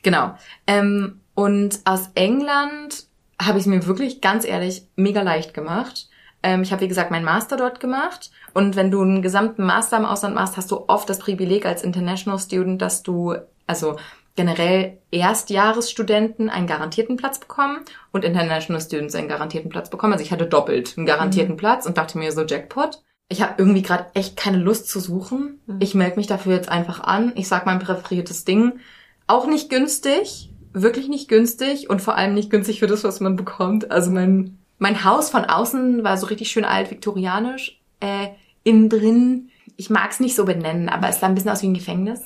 Genau. 0.02 0.34
Ähm, 0.66 1.20
und 1.34 1.80
aus 1.84 2.10
England 2.14 3.06
habe 3.40 3.58
ich 3.58 3.66
mir 3.66 3.86
wirklich, 3.86 4.20
ganz 4.20 4.44
ehrlich, 4.44 4.86
mega 4.96 5.22
leicht 5.22 5.54
gemacht. 5.54 6.08
Ähm, 6.42 6.62
ich 6.62 6.72
habe, 6.72 6.82
wie 6.82 6.88
gesagt, 6.88 7.10
meinen 7.10 7.24
Master 7.24 7.56
dort 7.56 7.80
gemacht. 7.80 8.30
Und 8.54 8.76
wenn 8.76 8.90
du 8.90 9.02
einen 9.02 9.22
gesamten 9.22 9.64
Master 9.64 9.96
im 9.98 10.04
Ausland 10.04 10.34
machst, 10.34 10.56
hast 10.56 10.70
du 10.70 10.84
oft 10.88 11.08
das 11.08 11.18
Privileg 11.18 11.66
als 11.66 11.82
International 11.82 12.38
Student, 12.38 12.82
dass 12.82 13.02
du, 13.02 13.34
also 13.66 13.96
generell 14.36 14.98
Erstjahresstudenten 15.10 16.48
einen 16.48 16.66
garantierten 16.66 17.16
Platz 17.16 17.38
bekommen 17.38 17.80
und 18.12 18.24
International 18.24 18.80
Students 18.80 19.14
einen 19.14 19.28
garantierten 19.28 19.70
Platz 19.70 19.90
bekommen. 19.90 20.12
Also 20.12 20.24
ich 20.24 20.32
hatte 20.32 20.46
doppelt 20.46 20.94
einen 20.96 21.06
garantierten 21.06 21.54
mhm. 21.54 21.58
Platz 21.58 21.86
und 21.86 21.98
dachte 21.98 22.18
mir 22.18 22.32
so 22.32 22.42
Jackpot. 22.42 23.02
Ich 23.28 23.42
habe 23.42 23.54
irgendwie 23.58 23.82
gerade 23.82 24.06
echt 24.14 24.36
keine 24.36 24.58
Lust 24.58 24.88
zu 24.88 24.98
suchen. 25.00 25.60
Mhm. 25.66 25.78
Ich 25.80 25.94
melde 25.94 26.16
mich 26.16 26.26
dafür 26.26 26.54
jetzt 26.54 26.68
einfach 26.68 27.00
an. 27.00 27.32
Ich 27.36 27.48
sag 27.48 27.66
mein 27.66 27.78
präferiertes 27.78 28.44
Ding. 28.44 28.80
Auch 29.26 29.46
nicht 29.46 29.68
günstig, 29.70 30.50
wirklich 30.72 31.08
nicht 31.08 31.28
günstig 31.28 31.90
und 31.90 32.00
vor 32.00 32.16
allem 32.16 32.34
nicht 32.34 32.50
günstig 32.50 32.80
für 32.80 32.86
das, 32.86 33.04
was 33.04 33.20
man 33.20 33.36
bekommt. 33.36 33.90
Also 33.90 34.10
mein 34.10 34.58
mein 34.78 35.04
Haus 35.04 35.28
von 35.28 35.44
außen 35.44 36.02
war 36.02 36.16
so 36.16 36.26
richtig 36.26 36.50
schön 36.50 36.64
alt 36.64 36.90
viktorianisch. 36.90 37.80
Äh, 38.00 38.28
innen 38.64 38.88
drin, 38.88 39.49
ich 39.80 39.88
mag 39.88 40.10
es 40.10 40.20
nicht 40.20 40.36
so 40.36 40.44
benennen, 40.44 40.90
aber 40.90 41.08
es 41.08 41.20
sah 41.20 41.26
ein 41.26 41.34
bisschen 41.34 41.50
aus 41.50 41.62
wie 41.62 41.68
ein 41.68 41.74
Gefängnis. 41.74 42.20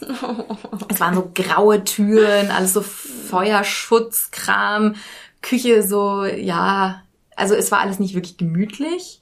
es 0.88 0.98
waren 0.98 1.14
so 1.14 1.30
graue 1.32 1.84
Türen, 1.84 2.50
alles 2.50 2.72
so 2.72 2.80
Feuerschutzkram, 2.80 4.96
Küche 5.40 5.84
so, 5.84 6.24
ja, 6.24 7.02
also 7.36 7.54
es 7.54 7.70
war 7.70 7.78
alles 7.78 8.00
nicht 8.00 8.14
wirklich 8.14 8.38
gemütlich. 8.38 9.20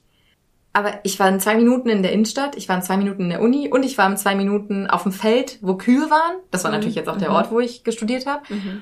Aber 0.75 0.99
ich 1.03 1.19
war 1.19 1.29
in 1.29 1.39
zwei 1.39 1.53
Minuten 1.53 1.89
in 1.89 2.01
der 2.01 2.11
Innenstadt, 2.11 2.55
ich 2.55 2.67
war 2.67 2.75
in 2.75 2.81
zwei 2.81 2.97
Minuten 2.97 3.21
in 3.21 3.29
der 3.29 3.41
Uni 3.41 3.69
und 3.71 3.83
ich 3.83 3.99
war 3.99 4.09
in 4.09 4.17
zwei 4.17 4.33
Minuten 4.33 4.87
auf 4.87 5.03
dem 5.03 5.11
Feld, 5.11 5.59
wo 5.61 5.75
Kühe 5.75 6.09
waren. 6.09 6.37
Das 6.49 6.63
war 6.63 6.71
mhm. 6.71 6.77
natürlich 6.77 6.95
jetzt 6.95 7.09
auch 7.09 7.19
der 7.19 7.29
mhm. 7.29 7.35
Ort, 7.35 7.51
wo 7.51 7.59
ich 7.59 7.83
gestudiert 7.83 8.25
habe. 8.25 8.51
Mhm. 8.51 8.81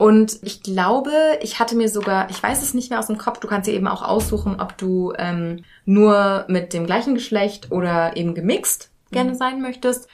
Und 0.00 0.38
ich 0.40 0.62
glaube, 0.62 1.12
ich 1.42 1.60
hatte 1.60 1.76
mir 1.76 1.90
sogar, 1.90 2.30
ich 2.30 2.42
weiß 2.42 2.62
es 2.62 2.72
nicht 2.72 2.88
mehr 2.88 3.00
aus 3.00 3.08
dem 3.08 3.18
Kopf, 3.18 3.38
du 3.38 3.46
kannst 3.46 3.68
dir 3.68 3.74
eben 3.74 3.86
auch 3.86 4.00
aussuchen, 4.00 4.58
ob 4.58 4.78
du 4.78 5.12
ähm, 5.18 5.62
nur 5.84 6.46
mit 6.48 6.72
dem 6.72 6.86
gleichen 6.86 7.12
Geschlecht 7.12 7.70
oder 7.70 8.16
eben 8.16 8.34
gemixt 8.34 8.90
gerne 9.10 9.32
mhm. 9.32 9.34
sein 9.34 9.60
möchtest. 9.60 10.08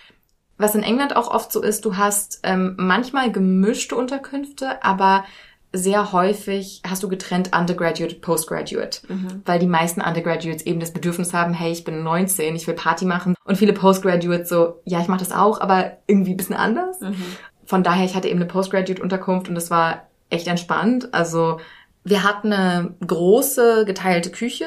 Was 0.58 0.74
in 0.74 0.82
England 0.82 1.14
auch 1.14 1.30
oft 1.30 1.52
so 1.52 1.62
ist, 1.62 1.84
du 1.84 1.96
hast 1.96 2.40
ähm, 2.42 2.74
manchmal 2.76 3.30
gemischte 3.30 3.94
Unterkünfte, 3.94 4.82
aber 4.82 5.24
sehr 5.72 6.10
häufig 6.10 6.82
hast 6.84 7.04
du 7.04 7.08
getrennt 7.08 7.56
Undergraduate, 7.56 8.16
Postgraduate, 8.16 9.02
mhm. 9.08 9.42
weil 9.44 9.60
die 9.60 9.68
meisten 9.68 10.00
Undergraduates 10.00 10.66
eben 10.66 10.80
das 10.80 10.92
Bedürfnis 10.92 11.32
haben, 11.32 11.54
hey, 11.54 11.70
ich 11.70 11.84
bin 11.84 12.02
19, 12.02 12.56
ich 12.56 12.66
will 12.66 12.74
Party 12.74 13.04
machen 13.04 13.36
und 13.44 13.56
viele 13.56 13.72
Postgraduates 13.72 14.48
so, 14.48 14.80
ja, 14.84 15.00
ich 15.00 15.06
mache 15.06 15.20
das 15.20 15.30
auch, 15.30 15.60
aber 15.60 15.98
irgendwie 16.08 16.32
ein 16.32 16.38
bisschen 16.38 16.56
anders. 16.56 17.00
Mhm 17.00 17.22
von 17.66 17.82
daher, 17.82 18.04
ich 18.04 18.14
hatte 18.14 18.28
eben 18.28 18.40
eine 18.40 18.48
Postgraduate-Unterkunft 18.48 19.48
und 19.48 19.56
es 19.56 19.70
war 19.70 20.06
echt 20.30 20.46
entspannt. 20.46 21.12
Also 21.12 21.60
wir 22.04 22.22
hatten 22.22 22.52
eine 22.52 22.94
große 23.06 23.84
geteilte 23.84 24.30
Küche 24.30 24.66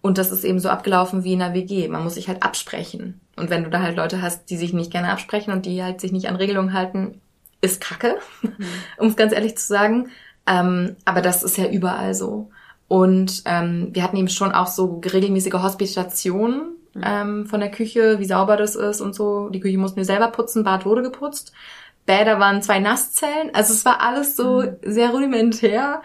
und 0.00 0.18
das 0.18 0.32
ist 0.32 0.44
eben 0.44 0.58
so 0.58 0.68
abgelaufen 0.68 1.24
wie 1.24 1.34
in 1.34 1.42
einer 1.42 1.54
WG. 1.54 1.88
Man 1.88 2.02
muss 2.02 2.14
sich 2.14 2.28
halt 2.28 2.42
absprechen. 2.42 3.20
Und 3.36 3.50
wenn 3.50 3.64
du 3.64 3.70
da 3.70 3.80
halt 3.80 3.96
Leute 3.96 4.22
hast, 4.22 4.50
die 4.50 4.56
sich 4.56 4.72
nicht 4.72 4.90
gerne 4.90 5.10
absprechen 5.10 5.52
und 5.52 5.66
die 5.66 5.82
halt 5.82 6.00
sich 6.00 6.12
nicht 6.12 6.28
an 6.28 6.36
Regelungen 6.36 6.72
halten, 6.72 7.20
ist 7.60 7.80
Kacke, 7.80 8.16
mhm. 8.42 8.54
um 8.98 9.08
es 9.08 9.16
ganz 9.16 9.32
ehrlich 9.32 9.56
zu 9.56 9.66
sagen. 9.66 10.08
Ähm, 10.46 10.96
aber 11.04 11.20
das 11.20 11.42
ist 11.42 11.58
ja 11.58 11.66
überall 11.66 12.14
so. 12.14 12.50
Und 12.88 13.42
ähm, 13.44 13.90
wir 13.92 14.02
hatten 14.02 14.16
eben 14.16 14.28
schon 14.28 14.52
auch 14.52 14.66
so 14.66 15.00
regelmäßige 15.04 15.54
Hospitationen 15.54 16.76
mhm. 16.94 17.02
ähm, 17.04 17.46
von 17.46 17.60
der 17.60 17.70
Küche, 17.70 18.18
wie 18.18 18.24
sauber 18.24 18.56
das 18.56 18.74
ist 18.74 19.00
und 19.00 19.14
so. 19.14 19.50
Die 19.50 19.60
Küche 19.60 19.78
mussten 19.78 19.98
wir 19.98 20.04
selber 20.04 20.28
putzen, 20.28 20.64
Bad 20.64 20.86
wurde 20.86 21.02
geputzt. 21.02 21.52
Bäder 22.10 22.40
waren 22.40 22.60
zwei 22.60 22.80
Nasszellen. 22.80 23.54
Also 23.54 23.72
es 23.72 23.84
war 23.84 24.00
alles 24.00 24.34
so 24.34 24.62
mhm. 24.62 24.76
sehr 24.82 25.10
rudimentär. 25.10 26.02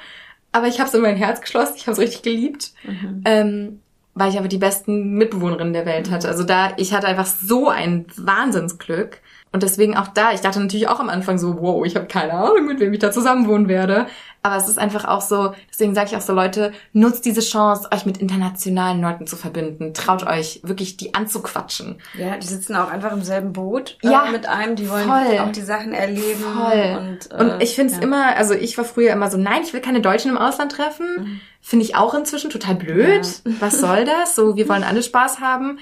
Aber 0.51 0.67
ich 0.67 0.79
habe 0.79 0.87
es 0.87 0.93
in 0.93 1.01
mein 1.01 1.15
Herz 1.15 1.41
geschlossen. 1.41 1.73
Ich 1.77 1.87
habe 1.87 1.93
es 1.93 1.99
richtig 1.99 2.21
geliebt. 2.21 2.73
Mhm. 2.83 3.21
Ähm, 3.25 3.81
weil 4.13 4.29
ich 4.29 4.37
aber 4.37 4.47
die 4.47 4.59
besten 4.59 5.15
Mitbewohnerinnen 5.15 5.73
der 5.73 5.87
Welt 5.87 6.11
hatte. 6.11 6.27
Also 6.27 6.43
da, 6.43 6.73
ich 6.77 6.93
hatte 6.93 7.07
einfach 7.07 7.25
so 7.25 7.69
ein 7.69 8.05
Wahnsinnsglück. 8.15 9.19
Und 9.55 9.63
deswegen 9.63 9.95
auch 9.95 10.09
da, 10.09 10.33
ich 10.33 10.41
dachte 10.41 10.59
natürlich 10.59 10.89
auch 10.89 10.99
am 10.99 11.07
Anfang 11.07 11.37
so, 11.37 11.61
wow, 11.61 11.85
ich 11.85 11.95
habe 11.95 12.07
keine 12.07 12.33
Ahnung, 12.33 12.65
mit 12.65 12.81
wem 12.81 12.91
ich 12.91 12.99
da 12.99 13.09
zusammen 13.09 13.47
wohnen 13.47 13.69
werde. 13.69 14.05
Aber 14.41 14.57
es 14.57 14.67
ist 14.67 14.77
einfach 14.77 15.05
auch 15.05 15.21
so, 15.21 15.53
deswegen 15.71 15.95
sage 15.95 16.09
ich 16.11 16.17
auch 16.17 16.21
so, 16.21 16.33
Leute, 16.33 16.73
nutzt 16.91 17.23
diese 17.23 17.39
Chance, 17.39 17.87
euch 17.93 18.05
mit 18.05 18.17
internationalen 18.17 18.99
Leuten 18.99 19.27
zu 19.27 19.37
verbinden. 19.37 19.93
Traut 19.93 20.27
euch, 20.27 20.59
wirklich 20.63 20.97
die 20.97 21.13
anzuquatschen. 21.13 22.01
Ja, 22.19 22.35
die 22.35 22.47
sitzen 22.47 22.75
auch 22.75 22.91
einfach 22.91 23.13
im 23.13 23.21
selben 23.21 23.53
Boot 23.53 23.97
äh, 24.03 24.09
ja, 24.09 24.25
mit 24.29 24.45
einem, 24.45 24.75
die 24.75 24.89
wollen 24.89 25.07
voll. 25.07 25.39
auch 25.39 25.53
die 25.53 25.61
Sachen 25.61 25.93
erleben. 25.93 26.43
Voll. 26.43 26.97
Und, 26.99 27.31
äh, 27.31 27.41
und 27.41 27.63
ich 27.63 27.75
finde 27.75 27.93
es 27.93 27.99
ja. 27.99 28.03
immer, 28.03 28.35
also 28.35 28.55
ich 28.55 28.77
war 28.77 28.83
früher 28.83 29.13
immer 29.13 29.31
so, 29.31 29.37
nein, 29.37 29.61
ich 29.63 29.71
will 29.71 29.79
keine 29.79 30.01
Deutschen 30.01 30.31
im 30.31 30.37
Ausland 30.37 30.73
treffen. 30.73 31.07
Mhm. 31.17 31.41
Finde 31.61 31.85
ich 31.85 31.95
auch 31.95 32.13
inzwischen 32.13 32.49
total 32.49 32.75
blöd. 32.75 33.25
Ja. 33.45 33.53
Was 33.61 33.79
soll 33.79 34.03
das? 34.03 34.35
So, 34.35 34.57
wir 34.57 34.67
wollen 34.67 34.83
alle 34.83 35.01
Spaß 35.01 35.39
haben. 35.39 35.79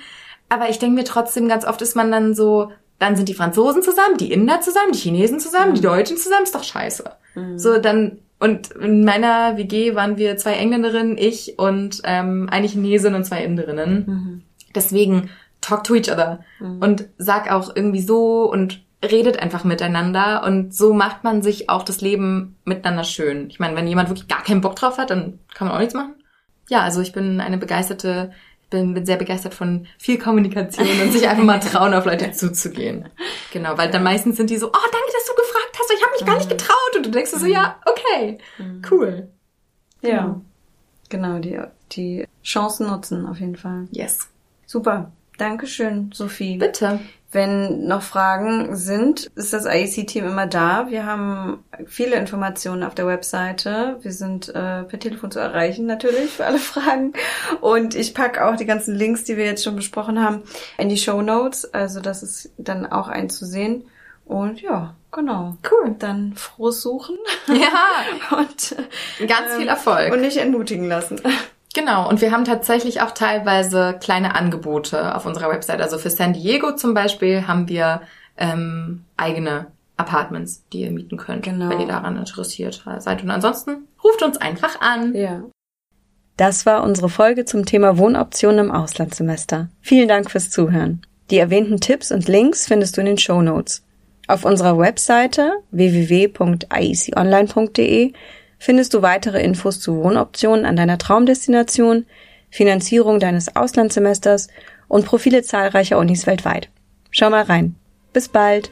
Aber 0.47 0.69
ich 0.69 0.77
denke 0.77 0.93
mir 0.93 1.05
trotzdem, 1.05 1.47
ganz 1.47 1.65
oft 1.65 1.81
ist 1.81 1.95
man 1.95 2.11
dann 2.11 2.35
so, 2.35 2.71
dann 2.99 3.15
sind 3.15 3.29
die 3.29 3.33
Franzosen 3.33 3.81
zusammen, 3.81 4.17
die 4.17 4.31
Inder 4.31 4.61
zusammen, 4.61 4.91
die 4.93 4.99
Chinesen 4.99 5.39
zusammen, 5.39 5.71
mhm. 5.71 5.75
die 5.75 5.81
Deutschen 5.81 6.17
zusammen, 6.17 6.43
ist 6.43 6.55
doch 6.55 6.63
scheiße. 6.63 7.03
Mhm. 7.35 7.59
So, 7.59 7.77
dann, 7.77 8.19
und 8.39 8.71
in 8.71 9.03
meiner 9.03 9.57
WG 9.57 9.95
waren 9.95 10.17
wir 10.17 10.37
zwei 10.37 10.53
Engländerinnen, 10.53 11.17
ich 11.17 11.57
und 11.57 12.01
ähm, 12.03 12.47
eine 12.51 12.67
Chinesin 12.67 13.15
und 13.15 13.25
zwei 13.25 13.43
Inderinnen. 13.43 14.05
Mhm. 14.05 14.41
Deswegen 14.75 15.29
talk 15.61 15.83
to 15.83 15.95
each 15.95 16.11
other 16.11 16.43
mhm. 16.59 16.79
und 16.79 17.09
sag 17.17 17.51
auch 17.51 17.75
irgendwie 17.75 18.01
so 18.01 18.49
und 18.51 18.83
redet 19.03 19.39
einfach 19.39 19.63
miteinander 19.63 20.43
und 20.45 20.73
so 20.73 20.93
macht 20.93 21.23
man 21.23 21.41
sich 21.41 21.69
auch 21.69 21.83
das 21.83 22.01
Leben 22.01 22.55
miteinander 22.63 23.03
schön. 23.03 23.49
Ich 23.49 23.59
meine, 23.59 23.75
wenn 23.75 23.87
jemand 23.87 24.09
wirklich 24.09 24.27
gar 24.27 24.43
keinen 24.43 24.61
Bock 24.61 24.75
drauf 24.75 24.97
hat, 24.97 25.09
dann 25.09 25.39
kann 25.53 25.67
man 25.67 25.75
auch 25.75 25.79
nichts 25.79 25.93
machen. 25.93 26.15
Ja, 26.69 26.81
also 26.81 27.01
ich 27.01 27.11
bin 27.11 27.41
eine 27.41 27.57
begeisterte 27.57 28.31
bin, 28.73 28.93
bin 28.93 29.05
sehr 29.05 29.17
begeistert 29.17 29.53
von 29.53 29.87
viel 29.97 30.17
Kommunikation 30.17 30.87
und 31.01 31.11
sich 31.11 31.27
einfach 31.27 31.43
mal 31.43 31.59
trauen, 31.61 31.93
auf 31.93 32.05
Leute 32.05 32.31
zuzugehen. 32.31 33.07
Genau, 33.51 33.77
weil 33.77 33.91
dann 33.91 34.03
meistens 34.03 34.35
sind 34.35 34.49
die 34.49 34.57
so, 34.57 34.67
oh, 34.67 34.71
danke, 34.71 35.11
dass 35.13 35.25
du 35.25 35.35
gefragt 35.35 35.77
hast, 35.79 35.91
ich 35.95 36.03
habe 36.03 36.11
mich 36.13 36.25
gar 36.25 36.35
nicht 36.37 36.49
mhm. 36.49 36.57
getraut. 36.57 36.95
Und 36.97 37.05
du 37.05 37.11
denkst 37.11 37.31
so, 37.31 37.45
ja, 37.45 37.77
okay, 37.85 38.39
mhm. 38.57 38.81
cool. 38.91 39.29
Ja, 40.01 40.41
genau, 41.09 41.39
die, 41.39 41.59
die 41.91 42.27
Chancen 42.43 42.87
nutzen 42.87 43.25
auf 43.25 43.39
jeden 43.39 43.55
Fall. 43.55 43.87
Yes. 43.91 44.27
Super. 44.65 45.11
Dankeschön, 45.37 46.11
Sophie. 46.13 46.57
Bitte. 46.57 46.99
Wenn 47.31 47.87
noch 47.87 48.03
Fragen 48.03 48.75
sind, 48.75 49.31
ist 49.35 49.53
das 49.53 49.65
IEC-Team 49.65 50.25
immer 50.25 50.45
da. 50.45 50.87
Wir 50.91 51.07
haben 51.07 51.63
viele 51.87 52.15
Informationen 52.15 52.83
auf 52.83 52.93
der 52.93 53.07
Webseite. 53.07 53.97
Wir 54.01 54.11
sind 54.11 54.49
äh, 54.49 54.83
per 54.83 54.99
Telefon 54.99 55.31
zu 55.31 55.39
erreichen 55.39 55.87
natürlich 55.87 56.29
für 56.29 56.45
alle 56.45 56.57
Fragen. 56.59 57.13
Und 57.59 57.95
ich 57.95 58.13
packe 58.13 58.45
auch 58.45 58.55
die 58.55 58.67
ganzen 58.67 58.93
Links, 58.93 59.23
die 59.23 59.35
wir 59.35 59.45
jetzt 59.45 59.63
schon 59.63 59.75
besprochen 59.75 60.23
haben, 60.23 60.43
in 60.77 60.89
die 60.89 60.97
Show 60.97 61.23
Notes. 61.23 61.73
Also 61.73 62.01
das 62.01 62.21
ist 62.21 62.51
dann 62.59 62.85
auch 62.85 63.07
einzusehen. 63.07 63.85
Und 64.25 64.61
ja, 64.61 64.95
genau. 65.11 65.57
Cool. 65.69 65.95
Dann 65.97 66.35
frohes 66.35 66.81
Suchen. 66.81 67.17
Ja. 67.47 68.03
und 68.37 68.75
ganz 69.27 69.53
viel 69.53 69.63
ähm, 69.63 69.69
Erfolg. 69.69 70.13
Und 70.13 70.21
nicht 70.21 70.37
entmutigen 70.37 70.87
lassen. 70.87 71.19
Genau, 71.73 72.07
und 72.07 72.21
wir 72.21 72.31
haben 72.31 72.45
tatsächlich 72.45 73.01
auch 73.01 73.11
teilweise 73.11 73.97
kleine 73.99 74.35
Angebote 74.35 75.15
auf 75.15 75.25
unserer 75.25 75.49
Website. 75.49 75.81
Also 75.81 75.97
für 75.97 76.11
San 76.11 76.33
Diego 76.33 76.75
zum 76.75 76.93
Beispiel 76.93 77.47
haben 77.47 77.67
wir 77.67 78.01
ähm, 78.37 79.05
eigene 79.17 79.67
Apartments, 79.97 80.63
die 80.71 80.81
ihr 80.81 80.91
mieten 80.91 81.17
könnt, 81.17 81.43
Genau. 81.43 81.69
wenn 81.69 81.79
ihr 81.79 81.87
daran 81.87 82.17
interessiert 82.17 82.83
seid. 82.99 83.23
Und 83.23 83.31
ansonsten 83.31 83.87
ruft 84.03 84.21
uns 84.21 84.37
einfach 84.37 84.81
an. 84.81 85.15
Ja. 85.15 85.41
Das 86.37 86.65
war 86.65 86.83
unsere 86.83 87.09
Folge 87.09 87.45
zum 87.45 87.65
Thema 87.65 87.97
Wohnoptionen 87.97 88.65
im 88.65 88.71
Auslandssemester. 88.71 89.69
Vielen 89.81 90.07
Dank 90.07 90.31
fürs 90.31 90.49
Zuhören. 90.49 91.01
Die 91.29 91.37
erwähnten 91.37 91.79
Tipps 91.79 92.11
und 92.11 92.27
Links 92.27 92.67
findest 92.67 92.97
du 92.97 93.01
in 93.01 93.07
den 93.07 93.17
Show 93.17 93.41
Notes. 93.41 93.83
Auf 94.27 94.45
unserer 94.45 94.77
Webseite 94.77 95.53
www.ieconline.de 95.71 98.13
findest 98.63 98.93
du 98.93 99.01
weitere 99.01 99.43
Infos 99.43 99.81
zu 99.81 99.97
Wohnoptionen 99.97 100.65
an 100.65 100.77
deiner 100.77 100.97
Traumdestination, 100.97 102.05
Finanzierung 102.49 103.19
deines 103.19 103.57
Auslandssemesters 103.57 104.47
und 104.87 105.05
Profile 105.05 105.43
zahlreicher 105.43 105.97
Unis 105.99 106.27
weltweit. 106.27 106.69
Schau 107.11 107.29
mal 107.29 107.43
rein. 107.43 107.75
Bis 108.13 108.29
bald! 108.29 108.71